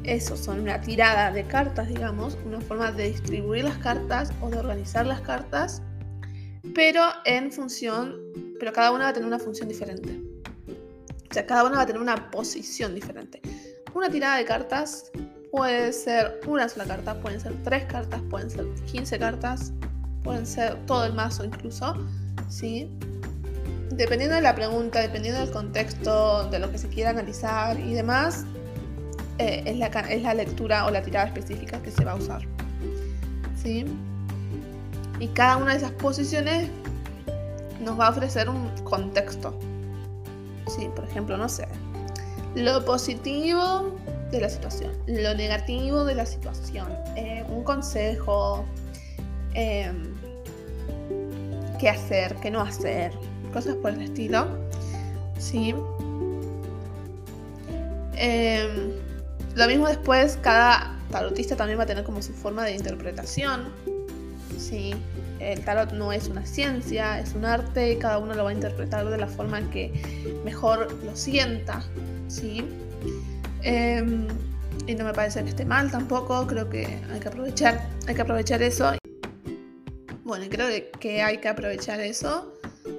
eso, 0.05 0.37
son 0.37 0.61
una 0.61 0.81
tirada 0.81 1.31
de 1.31 1.45
cartas, 1.45 1.89
digamos, 1.89 2.37
una 2.45 2.61
forma 2.61 2.91
de 2.93 3.11
distribuir 3.11 3.65
las 3.65 3.79
cartas 3.79 4.33
o 4.41 4.51
de 4.51 4.59
organizar 4.59 5.07
las 5.07 5.21
cartas, 5.21 5.83
pero 6.75 7.03
en 7.25 7.53
función, 7.53 8.17
pero 8.59 8.73
cada 8.73 8.91
una 8.91 9.05
va 9.05 9.11
a 9.11 9.13
tener 9.13 9.27
una 9.27 9.39
función 9.39 9.69
diferente. 9.69 10.21
O 11.31 11.35
sea, 11.35 11.47
cada 11.47 11.65
una 11.65 11.77
va 11.77 11.83
a 11.83 11.87
tener 11.87 12.01
una 12.01 12.31
posición 12.31 12.95
diferente. 12.95 13.41
Una 13.95 14.11
tirada 14.11 14.39
de 14.39 14.45
cartas 14.45 15.11
puede 15.51 15.93
ser 15.93 16.41
una 16.47 16.69
sola 16.69 16.87
carta, 16.87 17.21
pueden 17.21 17.41
ser 17.41 17.55
tres 17.65 17.85
cartas, 17.85 18.21
pueden 18.31 18.51
ser 18.51 18.67
15 18.91 19.19
cartas, 19.19 19.73
pueden 20.29 20.47
ser 20.47 20.77
todo 20.85 21.07
el 21.07 21.15
mazo 21.15 21.43
incluso, 21.43 21.95
¿sí? 22.51 22.91
Dependiendo 23.91 24.37
de 24.37 24.43
la 24.43 24.55
pregunta, 24.55 25.01
dependiendo 25.01 25.41
del 25.41 25.51
contexto, 25.51 26.47
de 26.51 26.59
lo 26.59 26.71
que 26.71 26.77
se 26.77 26.89
quiera 26.89 27.09
analizar 27.09 27.81
y 27.81 27.95
demás, 27.95 28.45
eh, 29.39 29.63
es, 29.65 29.79
la, 29.79 29.87
es 29.87 30.23
la 30.23 30.35
lectura 30.35 30.85
o 30.85 30.91
la 30.91 31.01
tirada 31.01 31.29
específica 31.29 31.81
que 31.81 31.91
se 31.91 32.05
va 32.05 32.13
a 32.13 32.17
usar. 32.17 32.43
¿Sí? 33.57 33.87
Y 35.19 35.29
cada 35.29 35.57
una 35.57 35.71
de 35.71 35.79
esas 35.79 35.93
posiciones 35.93 36.69
nos 37.81 37.99
va 37.99 38.09
a 38.09 38.11
ofrecer 38.11 38.51
un 38.51 38.69
contexto 38.85 39.59
Sí, 40.69 40.91
por 40.95 41.07
ejemplo, 41.07 41.39
no 41.39 41.49
sé. 41.49 41.67
Lo 42.55 42.85
positivo 42.85 43.97
de 44.31 44.43
la 44.43 44.51
situación, 44.51 44.93
lo 45.07 45.33
negativo 45.33 46.05
de 46.05 46.15
la 46.15 46.27
situación, 46.27 46.89
eh, 47.17 47.47
un 47.49 47.65
consejo, 47.65 48.67
em, 49.55 50.08
qué 51.79 51.89
hacer, 51.89 52.35
qué 52.37 52.51
no 52.51 52.61
hacer, 52.61 53.13
cosas 53.53 53.77
por 53.77 53.93
el 53.93 54.03
estilo. 54.03 54.47
Sí. 55.39 55.75
Em, 58.17 58.93
lo 59.55 59.67
mismo 59.67 59.89
después, 59.89 60.39
cada 60.43 60.97
tarotista 61.11 61.57
también 61.57 61.79
va 61.79 61.85
a 61.85 61.87
tener 61.87 62.05
como 62.05 62.21
su 62.23 62.33
forma 62.33 62.65
de 62.65 62.73
interpretación. 62.73 63.73
Sí 64.59 64.95
el 65.41 65.61
tarot 65.61 65.93
no 65.93 66.13
es 66.13 66.29
una 66.29 66.45
ciencia, 66.45 67.21
es 67.21 67.35
un 67.35 67.45
arte, 67.45 67.99
cada 67.99 68.19
uno 68.19 68.35
lo 68.35 68.45
va 68.45 68.51
a 68.51 68.53
interpretar 68.53 69.09
de 69.09 69.19
la 69.19 69.27
forma 69.27 69.61
que 69.71 69.93
mejor 70.45 70.93
lo 71.05 71.15
sienta, 71.17 71.83
¿sí? 72.29 72.65
Em, 73.63 74.27
y 74.87 74.95
no 74.95 75.05
me 75.05 75.13
parece 75.13 75.43
que 75.43 75.51
esté 75.51 75.65
mal 75.65 75.91
tampoco, 75.91 76.47
creo 76.47 76.69
que 76.69 76.87
hay 77.13 77.21
que 77.21 77.29
aprovechar, 77.29 77.89
hay 78.07 78.15
que 78.15 78.23
aprovechar 78.23 78.63
eso. 78.63 78.98
Bueno, 80.29 80.45
creo 80.51 80.69
que 81.01 81.23
hay 81.23 81.39
que 81.39 81.49
aprovechar 81.49 82.01
eso, 82.01 82.53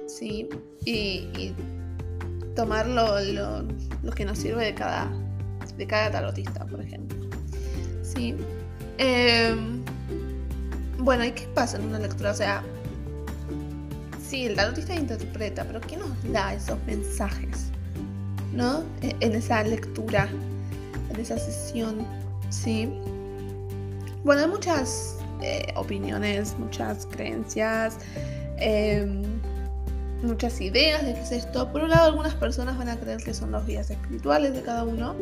¿sí? 0.08 0.48
Y, 0.84 1.54
tomar 2.56 2.88
lo, 2.88 3.14
que 4.16 4.24
nos 4.24 4.36
sirve 4.36 4.64
de 4.64 4.74
cada, 4.74 5.08
de 5.76 5.86
cada 5.86 6.10
tarotista, 6.10 6.66
por 6.66 6.80
ejemplo. 6.80 7.30
¿sí? 8.02 8.34
Em, 8.98 9.80
bueno, 10.98 11.24
¿y 11.24 11.30
qué 11.30 11.46
pasa 11.54 11.78
en 11.78 11.84
una 11.84 12.00
lectura? 12.00 12.32
O 12.32 12.34
sea, 12.34 12.64
sí, 14.20 14.46
el 14.46 14.56
tarotista 14.56 14.96
interpreta, 14.96 15.64
pero 15.64 15.80
¿qué 15.82 15.98
nos 15.98 16.10
da 16.32 16.52
esos 16.52 16.82
mensajes? 16.84 17.70
¿No? 18.52 18.82
E, 19.02 19.14
en 19.20 19.36
esa 19.36 19.62
lectura, 19.62 20.28
en 21.10 21.20
esa 21.20 21.38
sesión, 21.38 22.04
¿sí? 22.50 22.88
Bueno, 24.24 24.42
hay 24.42 24.48
muchas 24.48 25.19
eh, 25.42 25.72
opiniones, 25.76 26.56
muchas 26.58 27.06
creencias, 27.06 27.98
em, 28.58 29.22
muchas 30.22 30.60
ideas 30.60 31.04
de 31.04 31.14
qué 31.14 31.20
es 31.20 31.32
esto. 31.32 31.70
Por 31.72 31.82
un 31.82 31.90
lado, 31.90 32.06
algunas 32.06 32.34
personas 32.34 32.76
van 32.78 32.88
a 32.88 32.98
creer 32.98 33.22
que 33.22 33.34
son 33.34 33.52
los 33.52 33.66
guías 33.66 33.90
espirituales 33.90 34.52
de 34.54 34.62
cada 34.62 34.84
uno, 34.84 35.16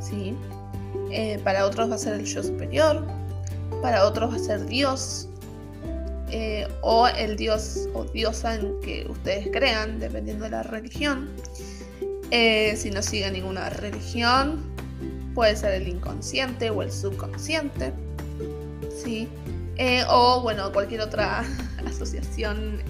¿sí? 0.00 0.36
Eh, 1.10 1.40
para 1.44 1.66
otros 1.66 1.90
va 1.90 1.96
a 1.96 1.98
ser 1.98 2.14
el 2.14 2.24
yo 2.26 2.42
superior, 2.42 3.06
para 3.82 4.06
otros 4.06 4.32
va 4.32 4.36
a 4.36 4.40
ser 4.40 4.66
Dios. 4.66 5.28
eh, 6.28 6.66
o 6.82 7.06
el 7.08 7.36
dios 7.36 7.88
o 7.94 8.04
diosa 8.04 8.56
en 8.56 8.80
que 8.80 9.06
ustedes 9.08 9.48
crean, 9.52 10.00
dependiendo 10.00 10.44
de 10.44 10.50
la 10.50 10.62
religión. 10.64 11.30
Si 12.30 12.90
no 12.90 13.02
siguen 13.02 13.34
ninguna 13.34 13.70
religión, 13.70 14.64
puede 15.34 15.54
ser 15.56 15.74
el 15.74 15.88
inconsciente 15.88 16.70
o 16.70 16.82
el 16.82 16.90
subconsciente. 16.92 17.92
¿Sí? 18.96 19.28
Eh, 19.76 20.02
o 20.08 20.40
bueno, 20.42 20.72
cualquier 20.72 21.02
otra 21.02 21.44
asociación 21.86 22.82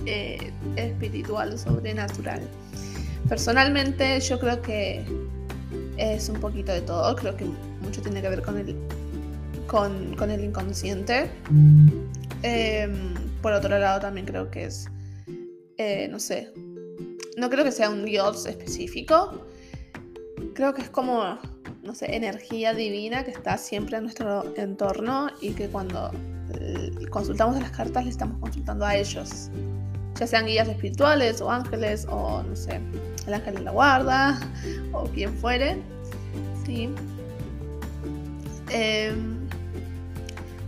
espiritual 0.76 1.52
o 1.52 1.58
sobrenatural. 1.58 2.40
Personalmente 3.28 4.20
yo 4.20 4.38
creo 4.38 4.62
que 4.62 5.04
es 5.96 6.28
un 6.28 6.38
poquito 6.40 6.72
de 6.72 6.80
todo, 6.82 7.14
creo 7.16 7.36
que 7.36 7.44
mucho 7.80 8.00
tiene 8.02 8.22
que 8.22 8.28
ver 8.28 8.42
con 8.42 8.58
el, 8.58 8.76
con, 9.66 10.30
el 10.30 10.44
inconsciente. 10.44 11.30
Em, 12.42 13.14
por 13.42 13.52
otro 13.52 13.78
lado 13.78 14.00
también 14.00 14.26
creo 14.26 14.50
que 14.50 14.66
es, 14.66 14.86
eh, 15.78 16.08
no 16.08 16.20
sé, 16.20 16.52
no 17.36 17.50
creo 17.50 17.64
que 17.64 17.72
sea 17.72 17.90
un 17.90 18.04
dios 18.04 18.46
específico, 18.46 19.46
creo 20.54 20.75
que 20.75 20.82
es 20.82 20.90
como, 20.90 21.38
no 21.87 21.95
sé, 21.95 22.14
energía 22.14 22.75
divina 22.75 23.25
que 23.25 23.31
está 23.31 23.57
siempre 23.59 23.97
en 23.97 24.05
nuestro 24.05 24.55
entorno 24.57 25.28
y 25.40 25.52
que 25.52 25.69
cuando 25.69 26.11
eh, 26.61 26.90
consultamos 27.11 27.59
las 27.61 27.71
cartas 27.71 28.05
le 28.05 28.11
estamos 28.11 28.38
consultando 28.40 28.85
a 28.85 28.97
ellos 28.97 29.50
ya 30.19 30.26
sean 30.26 30.47
guías 30.47 30.69
espirituales 30.69 31.40
o 31.40 31.50
ángeles 31.50 32.07
o 32.09 32.43
no 32.43 32.57
sé, 32.57 32.81
el 33.26 33.35
ángel 33.35 33.57
de 33.57 33.61
la 33.62 33.71
guarda 33.71 34.38
o 34.93 35.05
quien 35.05 35.35
fuere. 35.35 35.76
¿sí? 36.64 36.90
Em, 38.71 39.37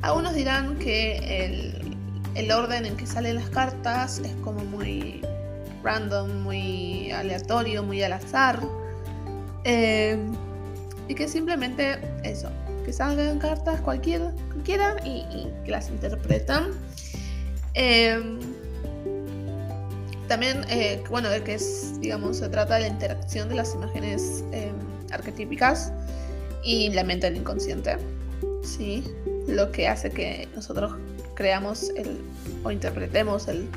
algunos 0.02 0.34
dirán 0.34 0.76
que 0.78 1.16
el, 1.46 1.96
el, 2.34 2.52
orden 2.52 2.86
en 2.86 2.96
que 2.96 3.06
salen 3.06 3.36
las 3.36 3.48
cartas 3.50 4.20
es 4.20 4.34
como 4.44 4.64
muy 4.64 5.22
random, 5.82 6.42
muy 6.42 7.10
aleatorio, 7.10 7.82
muy 7.82 8.02
al 8.02 8.12
azar. 8.12 8.60
Em, 9.64 10.32
y 11.08 11.14
que 11.14 11.26
simplemente 11.26 11.98
eso, 12.22 12.50
que 12.84 12.92
salgan 12.92 13.38
cartas 13.38 13.80
cualquiera, 13.80 14.32
cualquiera 14.52 14.96
y, 15.04 15.24
y 15.34 15.52
que 15.64 15.70
las 15.70 15.88
interpretan. 15.88 16.68
Eh, 17.74 18.38
también, 20.28 20.64
eh, 20.68 21.02
bueno, 21.08 21.30
que 21.44 21.54
es, 21.54 21.98
digamos, 22.00 22.36
se 22.36 22.48
trata 22.50 22.74
de 22.74 22.82
la 22.82 22.88
interacción 22.88 23.48
de 23.48 23.54
las 23.54 23.74
imágenes 23.74 24.44
eh, 24.52 24.70
arquetípicas 25.10 25.90
y 26.62 26.90
la 26.90 27.02
mente 27.02 27.28
del 27.30 27.38
inconsciente, 27.38 27.96
¿sí? 28.62 29.04
Lo 29.46 29.72
que 29.72 29.88
hace 29.88 30.10
que 30.10 30.46
nosotros 30.54 30.92
creamos 31.34 31.90
el, 31.96 32.18
o 32.62 32.70
interpretemos 32.70 33.48
el, 33.48 33.68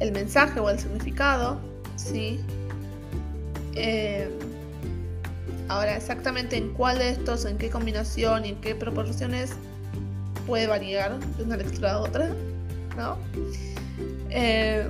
el 0.00 0.12
mensaje 0.12 0.58
o 0.58 0.70
el 0.70 0.78
significado, 0.78 1.60
¿sí? 1.96 2.40
Eh, 3.74 4.30
ahora, 5.68 5.96
exactamente 5.96 6.56
en 6.56 6.72
cuál 6.74 6.98
de 6.98 7.10
estos, 7.10 7.44
en 7.44 7.58
qué 7.58 7.70
combinación 7.70 8.44
y 8.44 8.50
en 8.50 8.60
qué 8.60 8.74
proporciones 8.74 9.52
puede 10.46 10.66
variar 10.66 11.18
de 11.18 11.42
una 11.42 11.56
lectura 11.56 11.92
a 11.92 12.00
otra, 12.00 12.30
¿no? 12.96 13.16
Eh, 14.30 14.86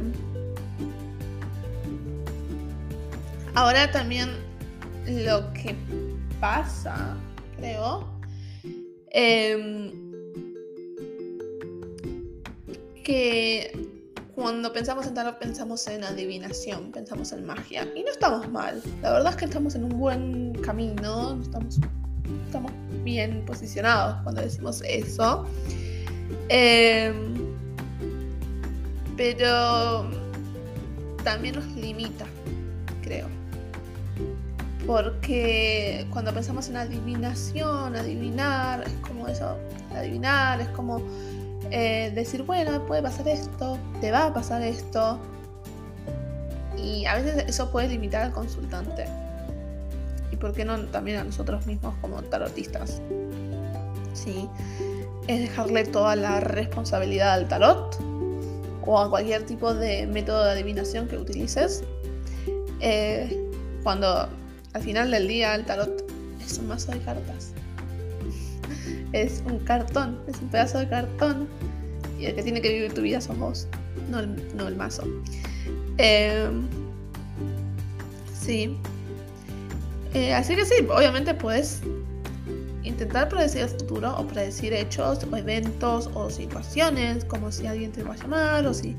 Ahora 3.54 3.88
también 3.92 4.30
lo 5.06 5.52
que 5.52 5.76
pasa, 6.40 7.16
creo, 7.56 8.04
em, 9.12 9.92
que 13.04 13.83
cuando 14.34 14.72
pensamos 14.72 15.06
en 15.06 15.14
tarot 15.14 15.38
pensamos 15.38 15.86
en 15.86 16.04
adivinación, 16.04 16.90
pensamos 16.90 17.32
en 17.32 17.44
magia. 17.46 17.88
Y 17.94 18.02
no 18.02 18.10
estamos 18.10 18.50
mal. 18.50 18.82
La 19.02 19.12
verdad 19.12 19.30
es 19.30 19.36
que 19.36 19.44
estamos 19.44 19.74
en 19.74 19.84
un 19.84 19.98
buen 19.98 20.52
camino, 20.62 21.38
estamos, 21.40 21.78
estamos 22.46 22.72
bien 23.04 23.44
posicionados 23.44 24.22
cuando 24.22 24.40
decimos 24.40 24.82
eso. 24.86 25.46
Em, 26.48 27.34
pero 29.16 30.10
también 31.22 31.54
nos 31.54 31.66
limita, 31.76 32.26
creo 33.02 33.28
porque 34.86 36.06
cuando 36.10 36.32
pensamos 36.32 36.68
en 36.68 36.76
adivinación, 36.76 37.96
adivinar, 37.96 38.84
es 38.86 38.92
como 39.06 39.26
eso, 39.28 39.56
adivinar, 39.94 40.60
es 40.60 40.68
como 40.68 41.00
eh, 41.70 42.12
decir, 42.14 42.42
bueno, 42.42 42.84
puede 42.86 43.02
pasar 43.02 43.28
esto, 43.28 43.78
te 44.00 44.10
va 44.10 44.26
a 44.26 44.34
pasar 44.34 44.62
esto. 44.62 45.18
Y 46.76 47.06
a 47.06 47.16
veces 47.16 47.44
eso 47.48 47.70
puede 47.70 47.88
limitar 47.88 48.22
al 48.22 48.32
consultante. 48.32 49.06
Y 50.30 50.36
por 50.36 50.52
qué 50.52 50.64
no 50.64 50.78
también 50.86 51.18
a 51.18 51.24
nosotros 51.24 51.66
mismos 51.66 51.94
como 52.00 52.22
tarotistas. 52.22 53.00
Sí. 54.12 54.48
Es 55.26 55.40
dejarle 55.40 55.84
toda 55.84 56.16
la 56.16 56.40
responsabilidad 56.40 57.32
al 57.32 57.48
tarot 57.48 57.98
o 58.86 58.98
a 58.98 59.08
cualquier 59.08 59.46
tipo 59.46 59.72
de 59.72 60.06
método 60.06 60.44
de 60.44 60.50
adivinación 60.50 61.08
que 61.08 61.16
utilices. 61.16 61.82
Eh, 62.80 63.40
cuando 63.82 64.28
al 64.74 64.82
final 64.82 65.10
del 65.10 65.26
día 65.26 65.54
el 65.54 65.64
tarot 65.64 66.04
es 66.44 66.58
un 66.58 66.68
mazo 66.68 66.92
de 66.92 66.98
cartas. 66.98 67.53
Es 69.14 69.44
un 69.46 69.60
cartón, 69.60 70.18
es 70.26 70.40
un 70.40 70.48
pedazo 70.48 70.80
de 70.80 70.88
cartón. 70.88 71.46
Y 72.18 72.26
el 72.26 72.34
que 72.34 72.42
tiene 72.42 72.60
que 72.60 72.68
vivir 72.68 72.92
tu 72.92 73.00
vida 73.00 73.20
sos 73.20 73.38
vos, 73.38 73.68
no 74.10 74.18
el, 74.18 74.76
mazo. 74.76 75.04
Em, 75.98 76.66
sí. 78.36 78.76
Eh, 80.14 80.34
así 80.34 80.56
que 80.56 80.64
sí, 80.64 80.74
obviamente 80.90 81.32
puedes 81.32 81.80
intentar 82.82 83.28
predecir 83.28 83.62
el 83.62 83.68
futuro 83.68 84.16
o 84.18 84.26
predecir 84.26 84.72
hechos 84.72 85.20
o 85.30 85.36
eventos 85.36 86.10
o 86.14 86.28
situaciones, 86.28 87.24
como 87.24 87.52
si 87.52 87.68
alguien 87.68 87.92
te 87.92 88.02
va 88.02 88.14
a 88.14 88.16
llamar 88.16 88.66
o 88.66 88.74
si 88.74 88.96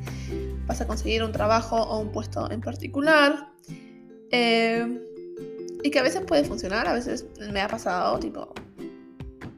vas 0.66 0.80
a 0.80 0.88
conseguir 0.88 1.24
un 1.24 1.34
trabajo 1.34 1.76
o 1.76 2.00
un 2.00 2.10
puesto 2.10 2.50
en 2.50 2.62
particular. 2.62 3.50
Eh, 4.32 4.98
y 5.84 5.92
que 5.92 6.00
a 6.00 6.04
veces 6.04 6.22
puede 6.22 6.46
funcionar, 6.46 6.88
a 6.88 6.94
veces 6.94 7.26
me 7.52 7.62
ha 7.62 7.68
pasado, 7.68 8.18
tipo, 8.18 8.54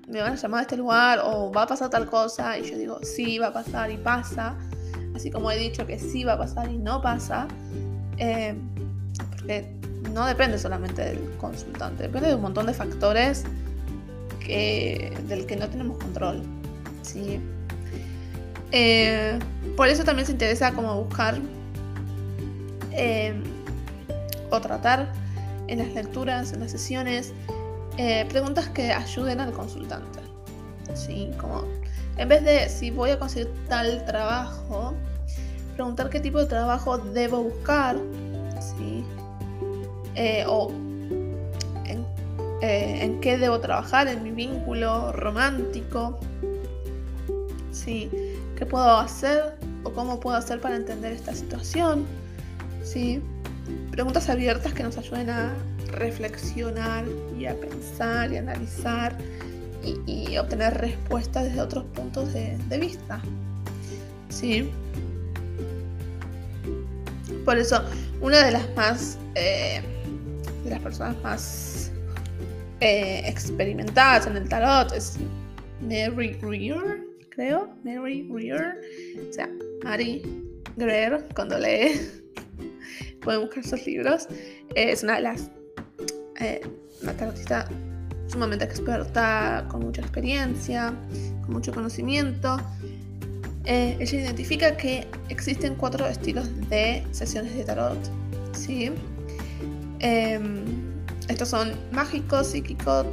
me 0.08 0.22
van 0.22 0.34
a 0.34 0.36
llamar 0.36 0.60
a 0.60 0.62
este 0.62 0.78
lugar 0.78 1.20
o 1.24 1.52
va 1.52 1.64
a 1.64 1.68
pasar 1.68 1.90
tal 1.90 2.10
cosa 2.10 2.58
y 2.58 2.70
yo 2.70 2.78
digo, 2.78 3.00
sí, 3.04 3.38
va 3.40 3.48
a 3.48 3.54
pasar 3.54 3.92
y 3.92 3.98
pasa, 3.98 4.56
así 5.16 5.30
como 5.30 5.52
he 5.52 5.58
dicho 5.58 5.86
que 5.86 6.00
sí 6.00 6.24
va 6.24 6.34
a 6.34 6.38
pasar 6.38 6.72
y 6.72 6.78
no 6.78 7.02
pasa, 7.02 7.48
eh, 8.18 8.56
porque 9.30 9.76
no 10.14 10.26
depende 10.26 10.58
solamente 10.58 11.04
del 11.04 11.20
consultante, 11.38 12.04
depende 12.04 12.30
de 12.30 12.36
un 12.36 12.42
montón 12.42 12.68
de 12.68 12.74
factores 12.74 13.44
que, 14.40 15.14
del 15.28 15.46
que 15.46 15.58
no 15.58 15.68
tenemos 15.68 15.98
control. 15.98 16.42
¿sí? 17.02 17.42
Eh, 18.72 19.38
por 19.76 19.90
eso 19.90 20.04
también 20.06 20.26
se 20.26 20.32
interesa 20.32 20.74
como 20.74 21.04
buscar 21.04 21.38
eh, 22.94 23.34
o 24.52 24.62
tratar 24.62 25.12
en 25.68 25.80
las 25.80 25.94
lecturas, 25.94 26.54
en 26.54 26.62
las 26.62 26.72
sesiones, 26.72 27.34
eh, 27.98 28.26
preguntas 28.30 28.70
que 28.70 28.92
ayuden 28.92 29.40
al 29.40 29.52
consultante. 29.52 30.20
¿sí? 30.94 31.32
Como 31.40 31.64
en 32.18 32.30
vez 32.30 32.44
de 32.44 32.70
si 32.70 32.92
voy 32.92 33.12
a 33.12 33.20
conseguir 33.20 33.52
tal 33.68 34.06
trabajo, 34.06 34.94
preguntar 35.76 36.10
qué 36.10 36.20
tipo 36.20 36.40
de 36.40 36.48
trabajo 36.48 36.98
debo 36.98 37.44
buscar, 37.44 37.96
¿sí? 38.60 39.04
Eh, 40.16 40.44
o 40.48 40.72
en, 41.86 42.06
eh, 42.62 43.04
en, 43.04 43.20
qué 43.22 43.38
debo 43.38 43.60
trabajar 43.60 44.08
en 44.08 44.24
mi 44.24 44.32
vínculo 44.32 45.12
romántico, 45.12 46.20
¿sí? 47.72 48.10
¿Qué 48.56 48.66
puedo 48.66 48.98
hacer 48.98 49.56
o 49.84 49.92
cómo 49.92 50.20
puedo 50.20 50.36
hacer 50.38 50.60
para 50.60 50.76
entender 50.76 51.12
esta 51.12 51.36
situación? 51.36 52.06
¿sí? 52.84 53.22
preguntas 53.92 54.30
abiertas 54.30 54.74
que 54.74 54.84
nos 54.84 54.98
ayuden 54.98 55.30
a 55.30 55.54
reflexionar 55.98 57.06
y 57.38 57.46
a 57.46 57.60
pensar 57.60 58.32
y 58.32 58.38
analizar 58.38 59.18
y, 60.06 60.38
obtener 60.38 60.74
respuestas 60.78 61.46
desde 61.46 61.62
otros 61.62 61.86
puntos 61.96 62.34
de, 62.34 62.58
vista. 62.80 63.22
¿Sí? 64.30 64.70
Por 67.46 67.58
eso, 67.58 67.82
una 68.22 68.46
de 68.46 68.52
las 68.52 68.76
más. 68.76 69.18
Eh, 69.36 69.82
de 70.64 70.72
las 70.72 70.80
personas 70.82 71.16
más 71.24 71.92
eh, 72.82 73.22
experimentadas 73.26 74.28
en 74.28 74.38
el 74.38 74.50
tarot 74.50 74.92
es 74.94 75.18
Mary 75.82 76.38
Greer, 76.42 77.06
creo. 77.30 77.70
Mary 77.84 78.28
Greer. 78.30 78.82
O 79.30 79.34
sea, 79.34 79.50
Mary 79.84 80.22
Greer, 80.76 81.26
cuando 81.36 81.58
lee 81.58 82.00
pueden 83.22 83.42
buscar 83.42 83.66
sus 83.66 83.86
libros. 83.86 84.28
es 84.76 85.04
una 85.04 85.16
de 85.16 85.22
las. 85.22 85.52
Eh, 86.40 86.62
una 87.02 87.14
tarotista 87.14 87.68
sumamente 88.28 88.66
experta, 88.66 89.66
con 89.70 89.82
mucha 89.82 90.02
experiencia, 90.02 90.94
con 91.42 91.54
mucho 91.54 91.72
conocimiento. 91.74 92.58
Eh, 93.66 93.98
ella 94.00 94.22
identifica 94.22 94.78
que 94.78 95.08
existen 95.30 95.76
cuatro 95.76 96.06
estilos 96.06 96.48
de 96.70 97.06
sesiones 97.12 97.56
de 97.56 97.64
tarot. 97.64 97.98
¿sí? 98.54 98.92
Em, 100.00 100.64
estos 101.28 101.50
son 101.50 101.72
mágico, 101.92 102.44
psíquico, 102.44 103.06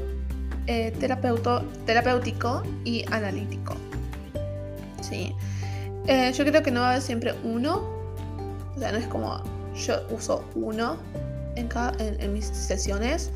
eh, 0.66 0.92
terapéutico 1.00 2.62
y 2.84 3.04
analítico. 3.10 3.74
¿sí? 5.00 5.34
Eh, 6.06 6.32
yo 6.32 6.44
creo 6.44 6.62
que 6.62 6.70
no 6.70 6.80
va 6.80 6.87
a 6.87 6.90
haber 6.90 7.02
siempre 7.02 7.34
uno. 7.42 7.82
O 8.76 8.78
sea, 8.78 8.92
no 8.92 8.98
es 8.98 9.06
como 9.06 9.42
yo 9.74 10.06
uso 10.10 10.44
uno 10.54 10.98
en, 11.56 11.68
en 11.98 12.32
mis 12.32 12.46
sesiones. 12.46 13.30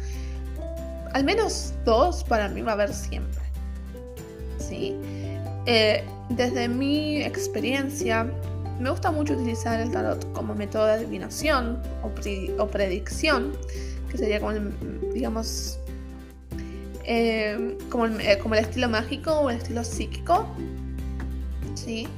Al 1.13 1.25
menos 1.25 1.73
dos 1.85 2.23
para 2.25 2.49
mí 2.49 2.63
va 2.63 2.73
a 2.73 2.75
haber 2.75 2.93
siempre. 2.93 3.43
¿sí? 4.59 4.95
Eh, 5.67 6.05
desde 6.31 6.69
mi 6.69 7.23
experiencia, 7.23 8.27
me 8.81 8.91
gusta 8.91 9.11
mucho 9.11 9.35
utilizar 9.35 9.81
el 9.81 9.91
tarot 9.91 10.33
como 10.33 10.55
método 10.55 10.87
de 10.87 10.93
adivinación 10.93 11.83
o, 12.03 12.67
predicción, 12.67 13.53
que 14.11 14.19
sería 14.19 14.41
como, 14.41 14.53
el, 14.53 14.73
digamos, 15.13 15.79
eh, 17.05 17.77
como, 17.91 18.07
el, 18.07 18.21
eh, 18.21 18.39
como, 18.39 18.55
el, 18.55 18.65
estilo 18.65 18.89
mágico 18.89 19.33
o 19.33 19.51
el 19.51 19.57
estilo 19.59 19.85
psíquico. 19.85 20.47
¿sí? 21.75 22.09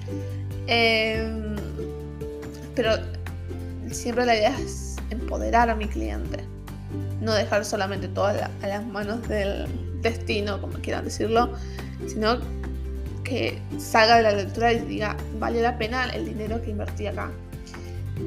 pero 2.76 2.92
siempre 3.90 4.24
la 4.24 4.36
idea 4.36 4.56
es 4.60 4.89
empoderar 5.30 5.70
a 5.70 5.76
mi 5.76 5.86
cliente, 5.86 6.40
no 7.20 7.32
dejar 7.32 7.64
solamente 7.64 8.08
todo 8.08 8.26
a 8.26 8.66
las 8.66 8.84
manos 8.84 9.28
del 9.28 9.68
destino, 10.02 10.60
como 10.60 10.72
quieran 10.80 11.04
decirlo, 11.04 11.52
sino 12.08 12.40
que 13.22 13.56
salga 13.78 14.16
de 14.16 14.22
la 14.24 14.32
lectura 14.32 14.72
y 14.72 14.80
diga, 14.80 15.16
vale 15.38 15.62
la 15.62 15.78
pena 15.78 16.10
el 16.10 16.24
dinero 16.24 16.60
que 16.60 16.70
invertí 16.70 17.06
acá. 17.06 17.30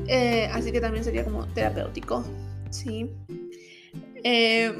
Eh, 0.07 0.49
así 0.53 0.71
que 0.71 0.79
también 0.79 1.03
sería 1.03 1.25
como 1.25 1.45
terapéutico, 1.47 2.23
¿sí? 2.69 3.11
Em, 4.23 4.73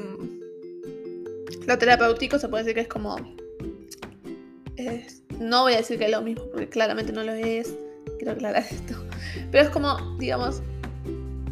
lo 1.66 1.76
terapéutico 1.76 2.38
se 2.38 2.48
puede 2.48 2.64
decir 2.64 2.74
que 2.74 2.80
es 2.80 2.88
como... 2.88 3.16
no 5.38 5.62
voy 5.64 5.74
a 5.74 5.76
decir 5.76 5.98
que 5.98 6.06
es 6.06 6.10
lo 6.10 6.22
mismo, 6.22 6.44
porque 6.50 6.70
claramente 6.70 7.12
no 7.12 7.22
lo 7.22 7.34
es, 7.34 7.74
quiero 8.16 8.32
aclarar 8.32 8.64
esto. 8.70 8.94
Pero 9.50 9.64
es 9.64 9.68
como, 9.68 10.16
digamos, 10.18 10.62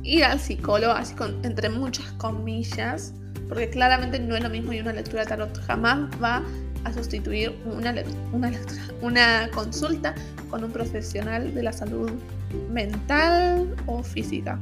ir 0.02 0.24
al 0.24 0.40
psicólogo, 0.40 0.92
así 0.92 1.14
con, 1.14 1.44
entre 1.44 1.68
muchas 1.70 2.06
comillas, 2.12 3.12
porque 3.48 3.70
claramente 3.70 4.18
no 4.18 4.36
es 4.36 4.42
lo 4.42 4.50
mismo 4.50 4.72
y 4.72 4.80
una 4.80 4.92
lectura 4.92 5.22
de 5.22 5.28
tarot 5.28 5.60
jamás 5.66 6.08
va 6.22 6.42
a 6.84 6.92
sustituir 6.92 7.54
una, 7.64 7.94
una, 9.02 9.48
consulta 9.50 10.14
con 10.50 10.64
un 10.64 10.72
profesional 10.72 11.54
de 11.54 11.62
la 11.62 11.72
salud 11.72 12.10
mental 12.70 13.74
o 13.86 14.02
física. 14.02 14.58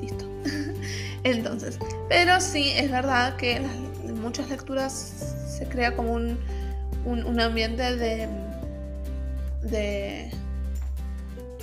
Listo. 0.00 0.26
Entonces, 1.24 1.78
pero 2.08 2.40
sí 2.40 2.70
es 2.74 2.90
verdad 2.90 3.36
que 3.36 3.56
en 3.56 4.20
muchas 4.20 4.48
lecturas 4.50 4.92
se 5.56 5.66
crea 5.66 5.94
como 5.94 6.12
un, 6.12 6.38
un, 7.04 7.40
ambiente 7.40 7.96
de, 7.96 8.28
de, 9.62 10.30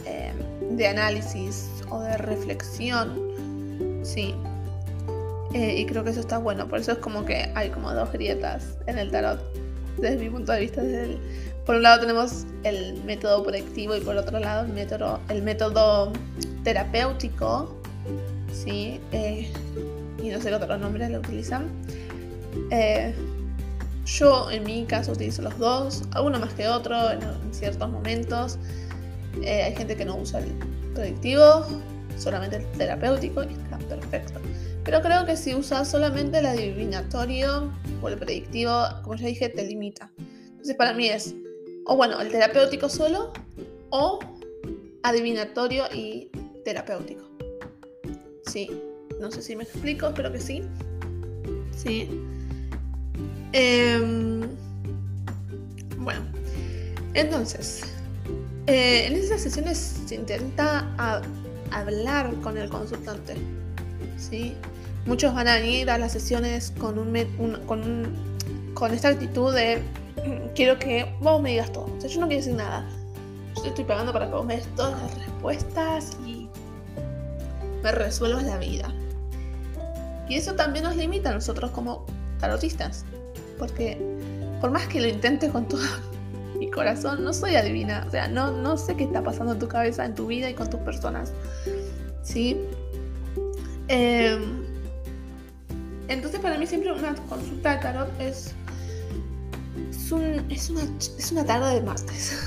em, 0.09 0.77
de 0.77 0.87
análisis 0.87 1.69
o 1.89 1.99
de 1.99 2.17
reflexión. 2.17 3.29
Sí, 4.03 4.35
eh, 5.53 5.79
y 5.79 5.85
creo 5.85 6.03
que 6.03 6.11
eso 6.11 6.19
está 6.19 6.37
bueno, 6.37 6.67
por 6.67 6.79
eso 6.79 6.91
es 6.91 6.97
como 6.99 7.25
que 7.25 7.51
hay 7.55 7.69
como 7.69 7.93
dos 7.93 8.11
grietas 8.11 8.77
en 8.85 8.99
el 8.99 9.11
tarot, 9.11 9.39
desde 9.97 10.17
mi 10.17 10.29
punto 10.29 10.51
de 10.51 10.59
vista. 10.59 10.81
Por 11.65 11.75
un 11.75 11.83
lado 11.83 12.01
tenemos 12.01 12.45
el 12.63 13.03
método 13.03 13.43
proyectivo 13.43 13.95
y 13.95 13.99
por 13.99 14.15
otro 14.15 14.39
lado 14.39 14.65
el 15.29 15.43
método, 15.43 16.11
terapéutico, 16.63 17.75
¿sí? 18.51 18.99
Eh, 19.11 19.51
y 20.21 20.29
no 20.29 20.41
sé 20.41 20.49
qué 20.49 20.55
otros 20.55 20.79
nombres 20.79 21.09
lo 21.09 21.19
utilizan. 21.19 21.67
Eh, 22.71 23.13
yo 24.05 24.49
en 24.49 24.63
mi 24.63 24.85
caso 24.85 25.11
utilizo 25.11 25.41
los 25.41 25.57
dos, 25.57 26.03
alguno 26.11 26.39
más 26.39 26.53
que 26.53 26.67
otro 26.67 27.11
en, 27.11 27.19
ciertos 27.51 27.89
momentos. 27.89 28.57
Hay 29.45 29.75
gente 29.75 29.95
que 29.95 30.05
no 30.05 30.17
usa 30.17 30.39
el 30.39 30.51
proyectivo, 30.93 31.65
solamente 32.17 32.57
el 32.57 32.65
terapéutico 32.73 33.43
y 33.43 33.53
está 33.53 33.77
perfecto. 33.77 34.39
Pero 34.83 35.01
creo 35.01 35.25
que 35.25 35.35
si 35.35 35.53
usas 35.55 35.89
solamente 35.89 36.39
el 36.39 36.45
adivinatorio 36.45 37.71
o 38.01 38.09
el 38.09 38.17
predictivo, 38.17 38.71
como 39.03 39.15
ya 39.15 39.27
dije, 39.27 39.49
te 39.49 39.65
limita. 39.65 40.11
Entonces 40.49 40.75
para 40.75 40.93
mí 40.93 41.07
es, 41.07 41.35
o 41.85 41.95
bueno, 41.95 42.19
el 42.19 42.29
terapéutico 42.29 42.89
solo 42.89 43.31
o 43.89 44.19
adivinatorio 45.03 45.85
y 45.93 46.29
terapéutico. 46.65 47.23
Sí, 48.45 48.69
no 49.19 49.31
sé 49.31 49.41
si 49.41 49.55
me 49.55 49.63
explico, 49.63 50.07
espero 50.07 50.31
que 50.31 50.39
sí. 50.39 50.63
Sí. 51.75 52.09
Em, 53.53 54.41
bueno, 55.97 56.21
entonces, 57.13 57.83
eh, 58.69 59.07
en 59.07 59.13
esas 59.13 59.41
sesiones 59.41 60.03
se 60.05 60.13
intenta 60.13 60.87
hablar 61.71 62.31
con 62.41 62.55
el 62.55 62.69
consultante. 62.69 63.35
¿sí? 64.15 64.53
Muchos 65.07 65.33
van 65.33 65.47
a 65.47 65.59
ir 65.59 65.89
a 65.89 65.97
las 65.97 66.11
sesiones 66.11 66.71
con, 66.77 67.15
esta 68.91 69.07
actitud 69.07 69.55
de 69.55 69.81
quiero 70.55 70.77
que 70.77 71.11
vos 71.19 71.41
me 71.41 71.49
digas 71.49 71.73
todo. 71.73 71.87
Yo 71.97 72.19
no 72.19 72.27
quiero 72.27 72.43
decir 72.43 72.53
nada. 72.53 72.87
Yo 73.55 73.63
te 73.63 73.69
estoy 73.69 73.85
pagando 73.85 74.13
para 74.13 74.27
que 74.27 74.33
vos 74.33 74.45
me 74.45 74.57
des 74.57 74.67
todas 74.75 75.01
las 75.01 75.15
respuestas 75.15 76.17
y 76.23 76.47
me 77.81 77.91
resuelvas 77.91 78.43
la 78.43 78.57
vida. 78.59 78.93
Y 80.29 80.35
eso 80.35 80.53
también 80.53 80.85
nos 80.85 80.95
limita 80.95 81.31
a 81.31 81.33
nosotros 81.33 81.71
como 81.71 82.05
tarotistas. 82.39 83.03
Porque 83.57 83.97
por 84.61 84.69
más 84.69 84.85
que 84.87 85.01
lo 85.01 85.07
intentes 85.07 85.51
con 85.51 85.67
todo 85.67 85.81
mi 86.59 86.69
corazón, 86.69 87.23
no 87.23 87.33
soy 87.33 87.55
adivina. 87.55 88.03
O 88.07 88.11
sea, 88.11 88.27
no, 88.27 88.51
no 88.51 88.77
sé 88.77 88.95
qué 88.95 89.05
está 89.05 89.23
pasando 89.23 89.53
en 89.53 89.59
tu 89.59 89.67
cabeza, 89.67 90.05
en 90.05 90.13
tu 90.13 90.27
vida 90.27 90.49
y 90.49 90.53
con 90.53 90.69
tus 90.69 90.79
personas. 90.81 91.31
¿Sí? 92.21 92.57
Eh, 93.87 94.37
entonces 96.09 96.39
para 96.39 96.57
mí 96.57 96.67
siempre 96.67 96.91
una 96.91 97.15
consulta 97.27 97.75
de 97.75 97.81
tarot 97.81 98.21
es, 98.21 98.53
es, 100.49 100.69
una, 100.69 100.83
es 101.17 101.31
una 101.31 101.45
tarde 101.45 101.75
de 101.75 101.81
martes. 101.81 102.37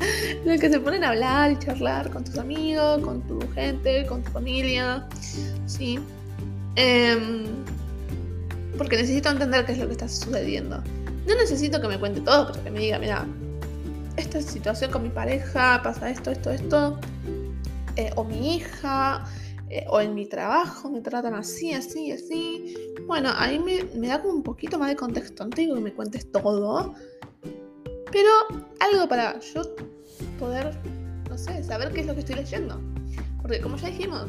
en 0.44 0.50
el 0.50 0.60
que 0.60 0.70
se 0.70 0.78
ponen 0.80 1.02
a 1.02 1.10
hablar 1.10 1.52
y 1.52 1.58
charlar 1.58 2.10
con 2.10 2.24
tus 2.24 2.38
amigos, 2.38 3.02
con 3.02 3.20
tu 3.26 3.40
gente, 3.52 4.06
con 4.06 4.22
tu 4.22 4.30
familia. 4.30 5.06
¿sí? 5.66 5.98
Em, 6.76 7.46
porque 8.78 8.96
necesito 8.96 9.30
entender 9.30 9.64
qué 9.64 9.72
es 9.72 9.78
lo 9.78 9.86
que 9.86 9.92
está 9.92 10.08
sucediendo. 10.08 10.82
No 11.26 11.34
necesito 11.34 11.80
que 11.80 11.88
me 11.88 11.98
cuente 11.98 12.20
todo, 12.20 12.52
pero 12.52 12.62
que 12.62 12.70
me 12.70 12.78
diga, 12.80 12.98
mira, 12.98 13.26
esta 14.16 14.40
situación 14.40 14.90
con 14.90 15.02
mi 15.02 15.10
pareja, 15.10 15.80
pasa 15.82 16.10
esto, 16.10 16.30
esto, 16.30 16.50
esto. 16.50 16.98
Eh, 17.96 18.10
o 18.16 18.24
mi 18.24 18.56
hija, 18.56 19.24
eh, 19.68 19.84
o 19.88 20.00
en 20.00 20.14
mi 20.14 20.26
trabajo 20.26 20.90
me 20.90 21.00
tratan 21.00 21.34
así, 21.34 21.72
así, 21.72 22.12
así. 22.12 22.76
Bueno, 23.06 23.30
ahí 23.36 23.58
me, 23.58 23.84
me, 23.98 24.08
da 24.08 24.20
como 24.20 24.34
un 24.34 24.42
poquito 24.42 24.78
más 24.78 24.88
de 24.88 24.96
contexto. 24.96 25.44
No 25.44 25.50
que 25.50 25.66
me 25.66 25.92
cuentes 25.92 26.30
todo, 26.30 26.94
pero 28.12 28.30
algo 28.80 29.08
para 29.08 29.38
yo 29.40 29.62
poder, 30.38 30.76
no 31.28 31.36
sé, 31.36 31.62
saber 31.64 31.92
qué 31.92 32.00
es 32.00 32.06
lo 32.06 32.14
que 32.14 32.20
estoy 32.20 32.36
leyendo. 32.36 32.80
Porque 33.42 33.60
como 33.60 33.76
ya 33.76 33.88
dijimos, 33.88 34.26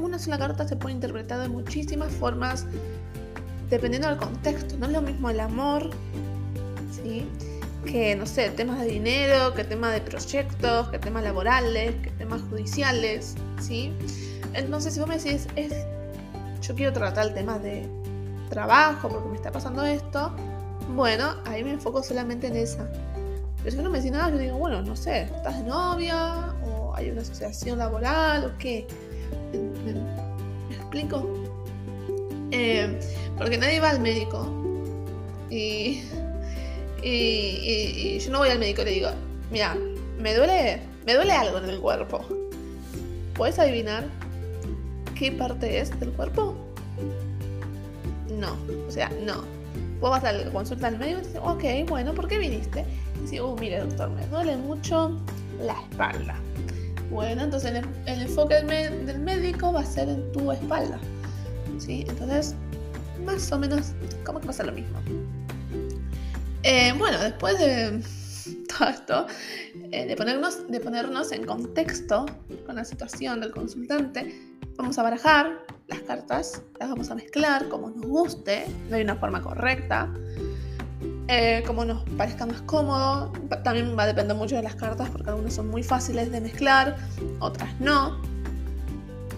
una 0.00 0.18
sola 0.18 0.38
carta 0.38 0.66
se 0.66 0.76
puede 0.76 0.94
interpretar 0.94 1.40
de 1.40 1.48
muchísimas 1.48 2.12
formas 2.12 2.66
dependiendo 3.70 4.08
del 4.08 4.18
contexto. 4.18 4.76
No 4.78 4.86
es 4.86 4.92
lo 4.92 5.02
mismo 5.02 5.30
el 5.30 5.40
amor, 5.40 5.90
¿sí? 6.90 7.26
Que, 7.84 8.16
no 8.16 8.26
sé, 8.26 8.50
temas 8.50 8.80
de 8.80 8.86
dinero, 8.86 9.54
que 9.54 9.64
temas 9.64 9.92
de 9.92 10.00
proyectos, 10.00 10.88
que 10.88 10.98
temas 10.98 11.22
laborales, 11.22 11.94
que 12.02 12.10
temas 12.10 12.42
judiciales, 12.50 13.34
¿sí? 13.60 13.92
Entonces, 14.54 14.94
si 14.94 15.00
vos 15.00 15.08
me 15.08 15.18
decís, 15.18 15.46
es, 15.56 15.72
yo 16.60 16.74
quiero 16.74 16.92
tratar 16.92 17.28
el 17.28 17.34
tema 17.34 17.58
de 17.58 17.88
trabajo 18.48 19.08
porque 19.08 19.28
me 19.28 19.36
está 19.36 19.50
pasando 19.50 19.84
esto, 19.84 20.34
bueno, 20.94 21.34
ahí 21.44 21.64
me 21.64 21.72
enfoco 21.72 22.02
solamente 22.02 22.46
en 22.46 22.56
esa. 22.56 22.88
Pero 23.58 23.76
si 23.76 23.82
no 23.82 23.90
me 23.90 23.98
decís 23.98 24.12
nada, 24.12 24.30
yo 24.30 24.38
digo, 24.38 24.58
bueno, 24.58 24.82
no 24.82 24.94
sé, 24.94 25.22
¿estás 25.22 25.58
de 25.58 25.64
novia? 25.64 26.54
¿O 26.66 26.94
hay 26.94 27.10
una 27.10 27.22
asociación 27.22 27.78
laboral? 27.78 28.44
¿O 28.44 28.58
qué? 28.58 28.86
¿Me, 29.52 30.74
explico? 30.76 31.26
Eh, 32.50 33.00
porque 33.36 33.58
nadie 33.58 33.80
va 33.80 33.90
al 33.90 34.00
médico 34.00 34.46
y, 35.50 36.02
y, 37.04 38.18
yo 38.18 38.30
no 38.30 38.38
voy 38.38 38.48
al 38.48 38.58
médico 38.58 38.82
y 38.82 38.84
le 38.86 38.90
digo, 38.92 39.10
mira, 39.50 39.76
me 40.18 40.34
duele, 40.34 40.80
me 41.06 41.14
duele 41.14 41.32
algo 41.32 41.58
en 41.58 41.68
el 41.68 41.80
cuerpo. 41.80 42.24
¿Puedes 43.34 43.58
adivinar? 43.58 44.04
qué 45.14 45.32
parte 45.32 45.80
es 45.80 45.98
del 46.00 46.10
cuerpo? 46.10 46.54
No, 48.38 48.56
o 48.86 48.90
sea, 48.90 49.10
no. 49.24 49.44
vos 50.00 50.10
vas 50.10 50.24
a 50.24 50.32
la 50.32 50.50
consulta 50.50 50.88
al 50.88 50.98
médico 50.98 51.20
y 51.20 51.24
dices, 51.24 51.40
ok, 51.42 51.88
bueno, 51.88 52.14
¿por 52.14 52.28
qué 52.28 52.38
viniste? 52.38 52.84
Y 53.16 53.22
dices, 53.22 53.40
uh, 53.40 53.56
mire 53.58 53.78
doctor, 53.78 54.10
me 54.10 54.26
duele 54.26 54.56
mucho 54.56 55.16
la 55.60 55.80
espalda. 55.80 56.36
Bueno, 57.10 57.42
entonces 57.42 57.82
el, 58.06 58.22
enfoque 58.22 58.54
del, 58.54 59.18
médico 59.20 59.72
va 59.72 59.80
a 59.80 59.86
ser 59.86 60.08
en 60.08 60.32
tu 60.32 60.50
espalda. 60.50 60.98
¿sí? 61.78 62.04
Entonces, 62.08 62.54
más 63.24 63.50
o 63.52 63.58
menos, 63.58 63.92
que 64.24 64.46
pasa 64.46 64.64
lo 64.64 64.72
mismo. 64.72 64.98
Eh, 66.66 66.94
bueno, 66.96 67.18
después 67.18 67.58
de 67.58 68.00
todo 68.78 68.88
esto, 68.88 69.26
eh, 69.92 70.06
de, 70.06 70.16
ponernos, 70.16 70.66
de 70.66 70.80
ponernos 70.80 71.30
en 71.32 71.44
contexto 71.44 72.24
con 72.64 72.76
la 72.76 72.86
situación 72.86 73.42
del 73.42 73.52
consultante, 73.52 74.34
vamos 74.78 74.98
a 74.98 75.02
barajar 75.02 75.58
las 75.88 76.00
cartas, 76.00 76.62
las 76.80 76.88
vamos 76.88 77.10
a 77.10 77.16
mezclar 77.16 77.68
como 77.68 77.90
nos 77.90 78.06
guste, 78.06 78.64
no 78.88 78.96
hay 78.96 79.02
una 79.02 79.16
forma 79.16 79.42
correcta, 79.42 80.10
eh, 81.28 81.62
como 81.66 81.84
nos 81.84 82.02
parezca 82.16 82.46
más 82.46 82.62
cómodo. 82.62 83.30
También 83.62 83.94
va 83.96 84.04
a 84.04 84.06
depender 84.06 84.34
mucho 84.34 84.56
de 84.56 84.62
las 84.62 84.74
cartas 84.74 85.10
porque 85.10 85.28
algunas 85.28 85.52
son 85.52 85.68
muy 85.68 85.82
fáciles 85.82 86.32
de 86.32 86.40
mezclar, 86.40 86.96
otras 87.40 87.78
no. 87.78 88.22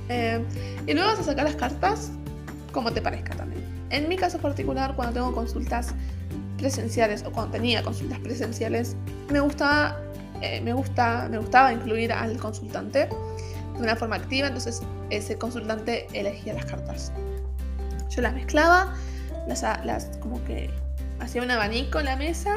Y 0.09 0.95
luego 0.95 1.11
vas 1.11 1.19
a 1.19 1.25
sacar 1.25 1.45
las 1.45 1.57
cartas 1.57 2.13
como 2.71 2.93
te 2.93 3.03
parezca 3.03 3.35
también. 3.35 3.65
En 3.91 4.09
mi 4.09 4.17
caso 4.17 4.39
particular, 4.39 4.95
cuando 4.95 5.15
tengo 5.15 5.33
consultas 5.33 5.93
presenciales 6.59 7.25
o 7.25 7.33
cuando 7.33 7.53
tenía 7.53 7.83
consultas 7.83 8.19
presenciales, 8.21 8.97
me 9.31 9.41
gustaba, 9.41 9.99
eh, 10.43 10.61
me 10.61 10.73
gusta, 10.73 11.29
me 11.31 11.39
gustaba 11.39 11.73
incluir 11.73 12.13
al 12.13 12.37
consultante 12.39 13.09
de 13.77 13.83
una 13.83 13.97
forma 13.97 14.17
activa, 14.17 14.49
entonces 14.49 14.83
ese 15.11 15.37
consultante 15.37 16.07
elegía 16.13 16.55
las 16.55 16.67
cartas. 16.67 17.13
Yo 18.09 18.23
las 18.23 18.35
mezclaba, 18.35 18.95
las, 19.47 19.63
las 19.85 20.07
como 20.21 20.43
que 20.45 20.71
hacía 21.21 21.43
un 21.43 21.51
abanico 21.51 21.99
en 21.99 22.07
la 22.07 22.17
mesa 22.17 22.57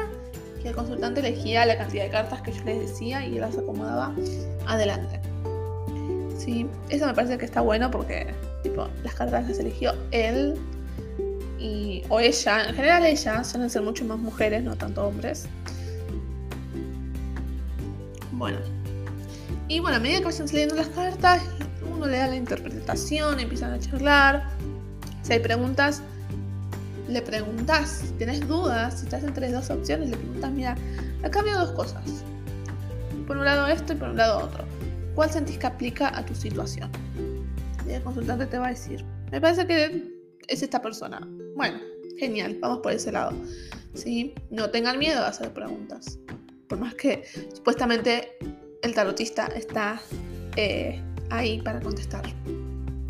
y 0.62 0.68
el 0.68 0.74
consultante 0.74 1.20
elegía 1.20 1.64
la 1.66 1.76
cantidad 1.76 2.04
de 2.04 2.10
cartas 2.10 2.42
que 2.42 2.52
yo 2.52 2.64
les 2.64 2.80
decía 2.80 3.24
y 3.24 3.38
las 3.38 3.56
acomodaba 3.56 4.14
adelante. 4.66 5.20
Sí, 6.38 6.66
eso 6.88 7.06
me 7.06 7.14
parece 7.14 7.36
que 7.36 7.44
está 7.44 7.60
bueno 7.60 7.90
porque 7.90 8.26
tipo, 8.62 8.88
las 9.02 9.14
cartas 9.14 9.46
las 9.48 9.58
eligió 9.58 9.94
él 10.10 10.58
y, 11.60 12.02
o 12.08 12.18
ella, 12.18 12.68
en 12.68 12.74
general 12.74 13.04
ella, 13.04 13.44
suelen 13.44 13.70
ser 13.70 13.82
mucho 13.82 14.04
más 14.04 14.18
mujeres, 14.18 14.64
no 14.64 14.74
tanto 14.76 15.06
hombres. 15.06 15.46
Bueno, 18.32 18.58
y 19.70 19.78
bueno, 19.78 19.98
a 19.98 20.00
medida 20.00 20.18
que 20.18 20.24
vayan 20.24 20.48
saliendo 20.48 20.74
las 20.74 20.88
cartas, 20.88 21.42
uno 21.94 22.06
le 22.06 22.18
da 22.18 22.26
la 22.26 22.34
interpretación, 22.34 23.38
empiezan 23.38 23.72
a 23.72 23.78
charlar. 23.78 24.48
Si 25.22 25.32
hay 25.34 25.38
preguntas, 25.38 26.02
le 27.08 27.22
preguntas, 27.22 28.02
si 28.06 28.12
tienes 28.14 28.48
dudas, 28.48 28.98
si 28.98 29.04
estás 29.04 29.22
entre 29.22 29.52
dos 29.52 29.70
opciones, 29.70 30.10
le 30.10 30.16
preguntas, 30.16 30.50
mira, 30.50 30.76
acá 31.22 31.42
veo 31.42 31.56
dos 31.58 31.70
cosas. 31.70 32.02
Por 33.28 33.36
un 33.36 33.44
lado 33.44 33.68
esto 33.68 33.92
y 33.92 33.96
por 33.96 34.08
un 34.08 34.16
lado 34.16 34.44
otro. 34.44 34.64
¿Cuál 35.14 35.30
sentís 35.30 35.58
que 35.58 35.68
aplica 35.68 36.18
a 36.18 36.26
tu 36.26 36.34
situación? 36.34 36.90
Y 37.88 37.92
el 37.92 38.02
consultante 38.02 38.46
te 38.46 38.58
va 38.58 38.66
a 38.66 38.70
decir, 38.70 39.04
me 39.30 39.40
parece 39.40 39.68
que 39.68 40.10
es 40.48 40.62
esta 40.64 40.82
persona. 40.82 41.20
Bueno, 41.60 41.78
genial, 42.18 42.56
vamos 42.58 42.78
por 42.78 42.90
ese 42.90 43.12
lado. 43.12 43.32
¿Sí? 43.92 44.34
No 44.48 44.70
tengan 44.70 44.98
miedo 44.98 45.20
a 45.20 45.28
hacer 45.28 45.52
preguntas. 45.52 46.18
Por 46.66 46.78
más 46.78 46.94
que 46.94 47.22
supuestamente 47.54 48.38
el 48.82 48.94
tarotista 48.94 49.44
está 49.48 50.00
eh, 50.56 51.02
ahí 51.28 51.60
para 51.60 51.82
contestar. 51.82 52.22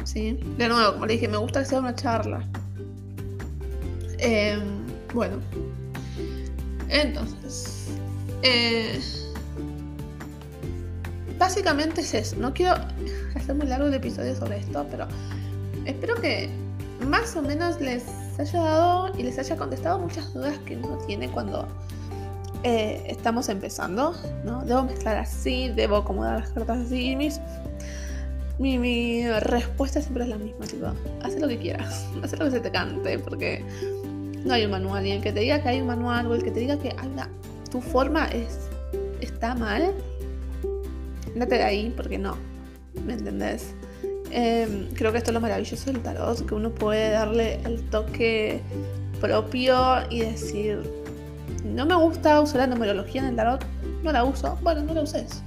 ¿Sí? 0.02 0.36
De 0.58 0.68
nuevo, 0.68 0.94
como 0.94 1.06
le 1.06 1.12
dije, 1.12 1.28
me 1.28 1.36
gusta 1.36 1.60
que 1.60 1.66
sea 1.66 1.78
una 1.78 1.94
charla. 1.94 2.44
Em, 4.18 4.60
bueno, 5.14 5.36
entonces, 6.88 7.86
eh, 8.42 8.98
básicamente 11.38 12.00
es 12.00 12.14
eso. 12.14 12.34
No 12.34 12.52
quiero 12.52 12.74
hacer 13.36 13.54
muy 13.54 13.68
largo 13.68 13.86
el 13.86 13.94
episodio 13.94 14.34
sobre 14.34 14.58
esto, 14.58 14.84
pero 14.90 15.06
espero 15.86 16.16
que 16.16 16.50
más 17.06 17.36
o 17.36 17.42
menos 17.42 17.80
les 17.80 18.02
haya 18.40 18.60
dado 18.60 19.18
y 19.18 19.22
les 19.22 19.38
haya 19.38 19.56
contestado 19.56 19.98
muchas 19.98 20.32
dudas 20.32 20.58
que 20.66 20.76
uno 20.76 20.98
tiene 21.06 21.28
cuando 21.30 21.66
eh, 22.62 23.02
estamos 23.06 23.48
empezando, 23.48 24.14
¿no? 24.44 24.64
Debo 24.64 24.82
mezclar 24.82 25.16
así, 25.16 25.70
debo 25.70 25.96
acomodar 25.96 26.40
las 26.40 26.50
cartas 26.50 26.78
así. 26.86 27.16
mi, 28.58 28.78
mi, 28.78 29.26
respuesta 29.28 30.02
siempre 30.02 30.24
es 30.24 30.30
la 30.30 30.36
misma, 30.36 30.66
tipo, 30.66 30.86
haz 31.22 31.34
lo 31.40 31.48
que 31.48 31.58
quieras, 31.58 32.06
haz 32.22 32.38
lo 32.38 32.44
que 32.46 32.50
se 32.50 32.60
te 32.60 32.70
cante, 32.70 33.18
porque 33.18 33.64
no 34.44 34.52
hay 34.52 34.64
un 34.64 34.72
manual. 34.72 35.06
Y 35.06 35.12
el 35.12 35.22
que 35.22 35.32
te 35.32 35.40
diga 35.40 35.62
que 35.62 35.70
hay 35.70 35.80
un 35.80 35.86
manual 35.86 36.26
o 36.26 36.34
el 36.34 36.42
que 36.42 36.50
te 36.50 36.60
diga 36.60 36.76
que 36.78 36.94
hay 36.98 37.10
tu 37.70 37.80
forma 37.80 38.26
es, 38.26 38.68
está 39.20 39.54
mal, 39.54 39.92
date 41.34 41.54
de 41.54 41.62
ahí, 41.62 41.94
porque 41.96 42.18
no, 42.18 42.36
¿me 43.06 43.14
entendés? 43.14 43.74
Em, 44.30 44.88
creo 44.94 45.10
que 45.10 45.18
esto 45.18 45.30
es 45.30 45.34
lo 45.34 45.40
maravilloso 45.40 45.90
del 45.90 46.00
tarot, 46.02 46.46
que 46.46 46.54
uno 46.54 46.70
puede 46.70 47.10
darle 47.10 47.60
el 47.64 47.82
toque 47.90 48.60
propio 49.20 49.76
y 50.08 50.20
decir, 50.20 50.80
no 51.64 51.84
me 51.84 51.96
gusta 51.96 52.40
usar 52.40 52.60
la 52.60 52.66
numerología 52.68 53.22
en 53.22 53.28
el 53.28 53.36
tarot, 53.36 53.64
no 54.02 54.12
la 54.12 54.24
uso, 54.24 54.56
bueno, 54.62 54.82
no 54.82 54.94
la 54.94 55.02
uses. 55.02 55.42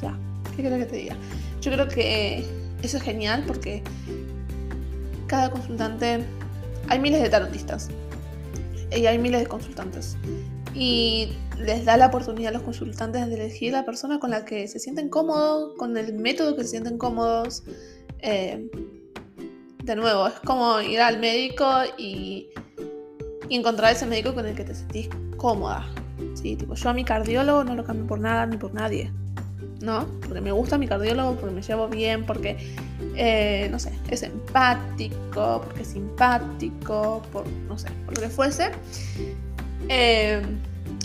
Ya, 0.00 0.16
¿qué 0.56 0.62
querés 0.62 0.84
que 0.84 0.90
te 0.90 0.96
diga? 0.96 1.16
Yo 1.60 1.72
creo 1.72 1.88
que 1.88 2.44
eso 2.82 2.96
es 2.96 3.02
genial 3.02 3.42
porque 3.46 3.82
cada 5.26 5.50
consultante, 5.50 6.24
hay 6.88 6.98
miles 6.98 7.22
de 7.22 7.28
tarotistas 7.28 7.88
y 8.94 9.06
hay 9.06 9.18
miles 9.18 9.40
de 9.40 9.46
consultantes. 9.46 10.16
Y 10.74 11.28
les 11.58 11.84
da 11.84 11.96
la 11.96 12.06
oportunidad 12.06 12.50
a 12.50 12.54
los 12.54 12.62
consultantes 12.62 13.26
de 13.28 13.34
elegir 13.34 13.72
la 13.72 13.84
persona 13.84 14.18
con 14.18 14.30
la 14.30 14.44
que 14.44 14.66
se 14.66 14.78
sienten 14.78 15.08
cómodos, 15.08 15.74
con 15.76 15.96
el 15.96 16.14
método 16.14 16.56
que 16.56 16.64
se 16.64 16.70
sienten 16.70 16.98
cómodos. 16.98 17.62
Eh, 18.18 18.68
de 19.84 19.96
nuevo, 19.96 20.26
es 20.26 20.34
como 20.40 20.80
ir 20.80 21.00
al 21.00 21.20
médico 21.20 21.66
y 21.96 22.48
y 23.48 23.56
encontrar 23.56 23.92
ese 23.92 24.06
médico 24.06 24.34
con 24.34 24.46
el 24.46 24.54
que 24.54 24.64
te 24.64 24.74
sentís 24.74 25.08
cómoda. 25.36 25.86
¿sí? 26.34 26.56
Tipo, 26.56 26.74
yo 26.74 26.88
a 26.88 26.94
mi 26.94 27.04
cardiólogo 27.04 27.64
no 27.64 27.74
lo 27.74 27.84
cambio 27.84 28.06
por 28.06 28.20
nada 28.20 28.46
ni 28.46 28.56
por 28.56 28.74
nadie. 28.74 29.12
¿No? 29.80 30.06
Porque 30.20 30.40
me 30.40 30.52
gusta 30.52 30.78
mi 30.78 30.86
cardiólogo, 30.86 31.36
porque 31.36 31.54
me 31.54 31.60
llevo 31.60 31.88
bien, 31.88 32.24
porque, 32.24 32.56
eh, 33.16 33.68
no 33.70 33.78
sé, 33.78 33.92
es 34.08 34.22
empático, 34.22 35.60
porque 35.62 35.82
es 35.82 35.88
simpático, 35.88 37.20
por, 37.30 37.46
no 37.68 37.76
sé, 37.76 37.88
por 38.06 38.14
lo 38.14 38.22
que 38.22 38.28
fuese. 38.30 38.70
Eh, 39.88 40.42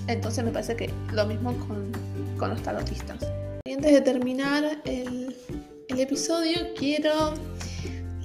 entonces 0.08 0.44
me 0.44 0.52
parece 0.52 0.76
que 0.76 0.90
lo 1.14 1.26
mismo 1.26 1.54
con, 1.68 1.92
con 2.38 2.50
los 2.50 2.62
tarotistas. 2.64 3.26
Y 3.66 3.74
antes 3.74 3.92
de 3.92 4.02
terminar 4.02 4.64
el, 4.86 5.36
el 5.88 6.00
episodio, 6.00 6.60
quiero 6.78 7.34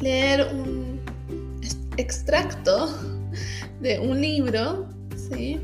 leer 0.00 0.48
un 0.52 1.00
extracto 1.96 2.88
de 3.80 3.98
un 3.98 4.20
libro, 4.20 4.88
¿sí? 5.16 5.60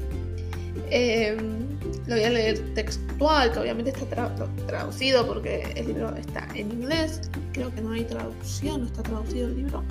Em, 0.90 1.68
lo 2.06 2.16
voy 2.16 2.24
a 2.24 2.30
leer 2.30 2.74
textual, 2.74 3.52
que 3.52 3.58
obviamente 3.60 3.90
está 3.90 4.34
traducido 4.66 5.26
porque 5.26 5.72
el 5.76 5.86
libro 5.88 6.14
está 6.16 6.46
en 6.54 6.70
inglés. 6.72 7.30
Creo 7.52 7.72
que 7.74 7.80
no 7.80 7.92
hay 7.92 8.04
traducción, 8.04 8.82
no 8.82 8.86
está 8.86 9.02
traducido 9.02 9.48
el 9.48 9.56
libro. 9.56 9.84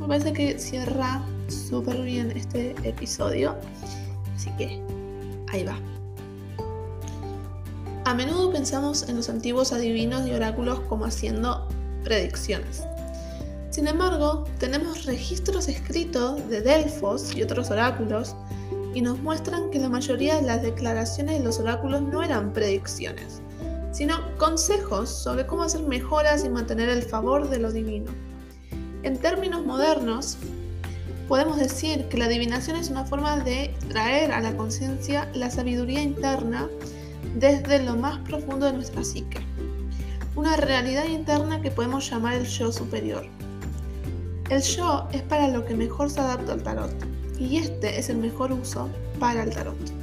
Me 0.00 0.06
parece 0.06 0.32
que 0.32 0.58
cierra 0.58 1.22
súper 1.48 2.02
bien 2.02 2.30
este 2.32 2.74
episodio. 2.82 3.56
Así 4.36 4.50
que 4.56 4.80
ahí 5.52 5.64
va. 5.64 5.78
A 8.04 8.14
menudo 8.14 8.52
pensamos 8.52 9.08
en 9.08 9.16
los 9.16 9.28
antiguos 9.28 9.72
adivinos 9.72 10.28
y 10.28 10.32
oráculos 10.32 10.78
como 10.80 11.06
haciendo 11.06 11.66
predicciones. 12.04 12.84
Sin 13.70 13.88
embargo, 13.88 14.44
tenemos 14.60 15.06
registros 15.06 15.68
escritos 15.68 16.48
de 16.48 16.60
Delfos 16.60 17.34
y 17.34 17.42
otros 17.42 17.70
oráculos 17.70 18.36
y 18.94 19.02
nos 19.02 19.18
muestran 19.18 19.70
que 19.70 19.80
la 19.80 19.88
mayoría 19.88 20.36
de 20.36 20.42
las 20.42 20.62
declaraciones 20.62 21.38
de 21.38 21.44
los 21.44 21.58
oráculos 21.58 22.00
no 22.00 22.22
eran 22.22 22.52
predicciones, 22.52 23.42
sino 23.92 24.16
consejos 24.38 25.10
sobre 25.10 25.46
cómo 25.46 25.64
hacer 25.64 25.82
mejoras 25.82 26.44
y 26.44 26.48
mantener 26.48 26.88
el 26.88 27.02
favor 27.02 27.50
de 27.50 27.58
lo 27.58 27.72
divino. 27.72 28.12
En 29.02 29.18
términos 29.18 29.66
modernos, 29.66 30.38
podemos 31.28 31.58
decir 31.58 32.06
que 32.08 32.18
la 32.18 32.26
adivinación 32.26 32.76
es 32.76 32.90
una 32.90 33.04
forma 33.04 33.38
de 33.38 33.74
traer 33.88 34.32
a 34.32 34.40
la 34.40 34.56
conciencia 34.56 35.28
la 35.34 35.50
sabiduría 35.50 36.02
interna 36.02 36.68
desde 37.34 37.82
lo 37.82 37.96
más 37.96 38.18
profundo 38.20 38.66
de 38.66 38.72
nuestra 38.72 39.04
psique, 39.04 39.40
una 40.36 40.56
realidad 40.56 41.06
interna 41.06 41.60
que 41.60 41.70
podemos 41.70 42.08
llamar 42.08 42.34
el 42.34 42.46
yo 42.46 42.70
superior. 42.70 43.26
El 44.50 44.62
yo 44.62 45.08
es 45.12 45.22
para 45.22 45.48
lo 45.48 45.64
que 45.64 45.74
mejor 45.74 46.10
se 46.10 46.20
adapta 46.20 46.52
al 46.52 46.62
tarot 46.62 46.94
y 47.38 47.58
este 47.58 47.98
es 47.98 48.08
el 48.08 48.18
mejor 48.18 48.52
uso 48.52 48.88
para 49.18 49.42
el 49.42 49.50
tarot. 49.50 49.95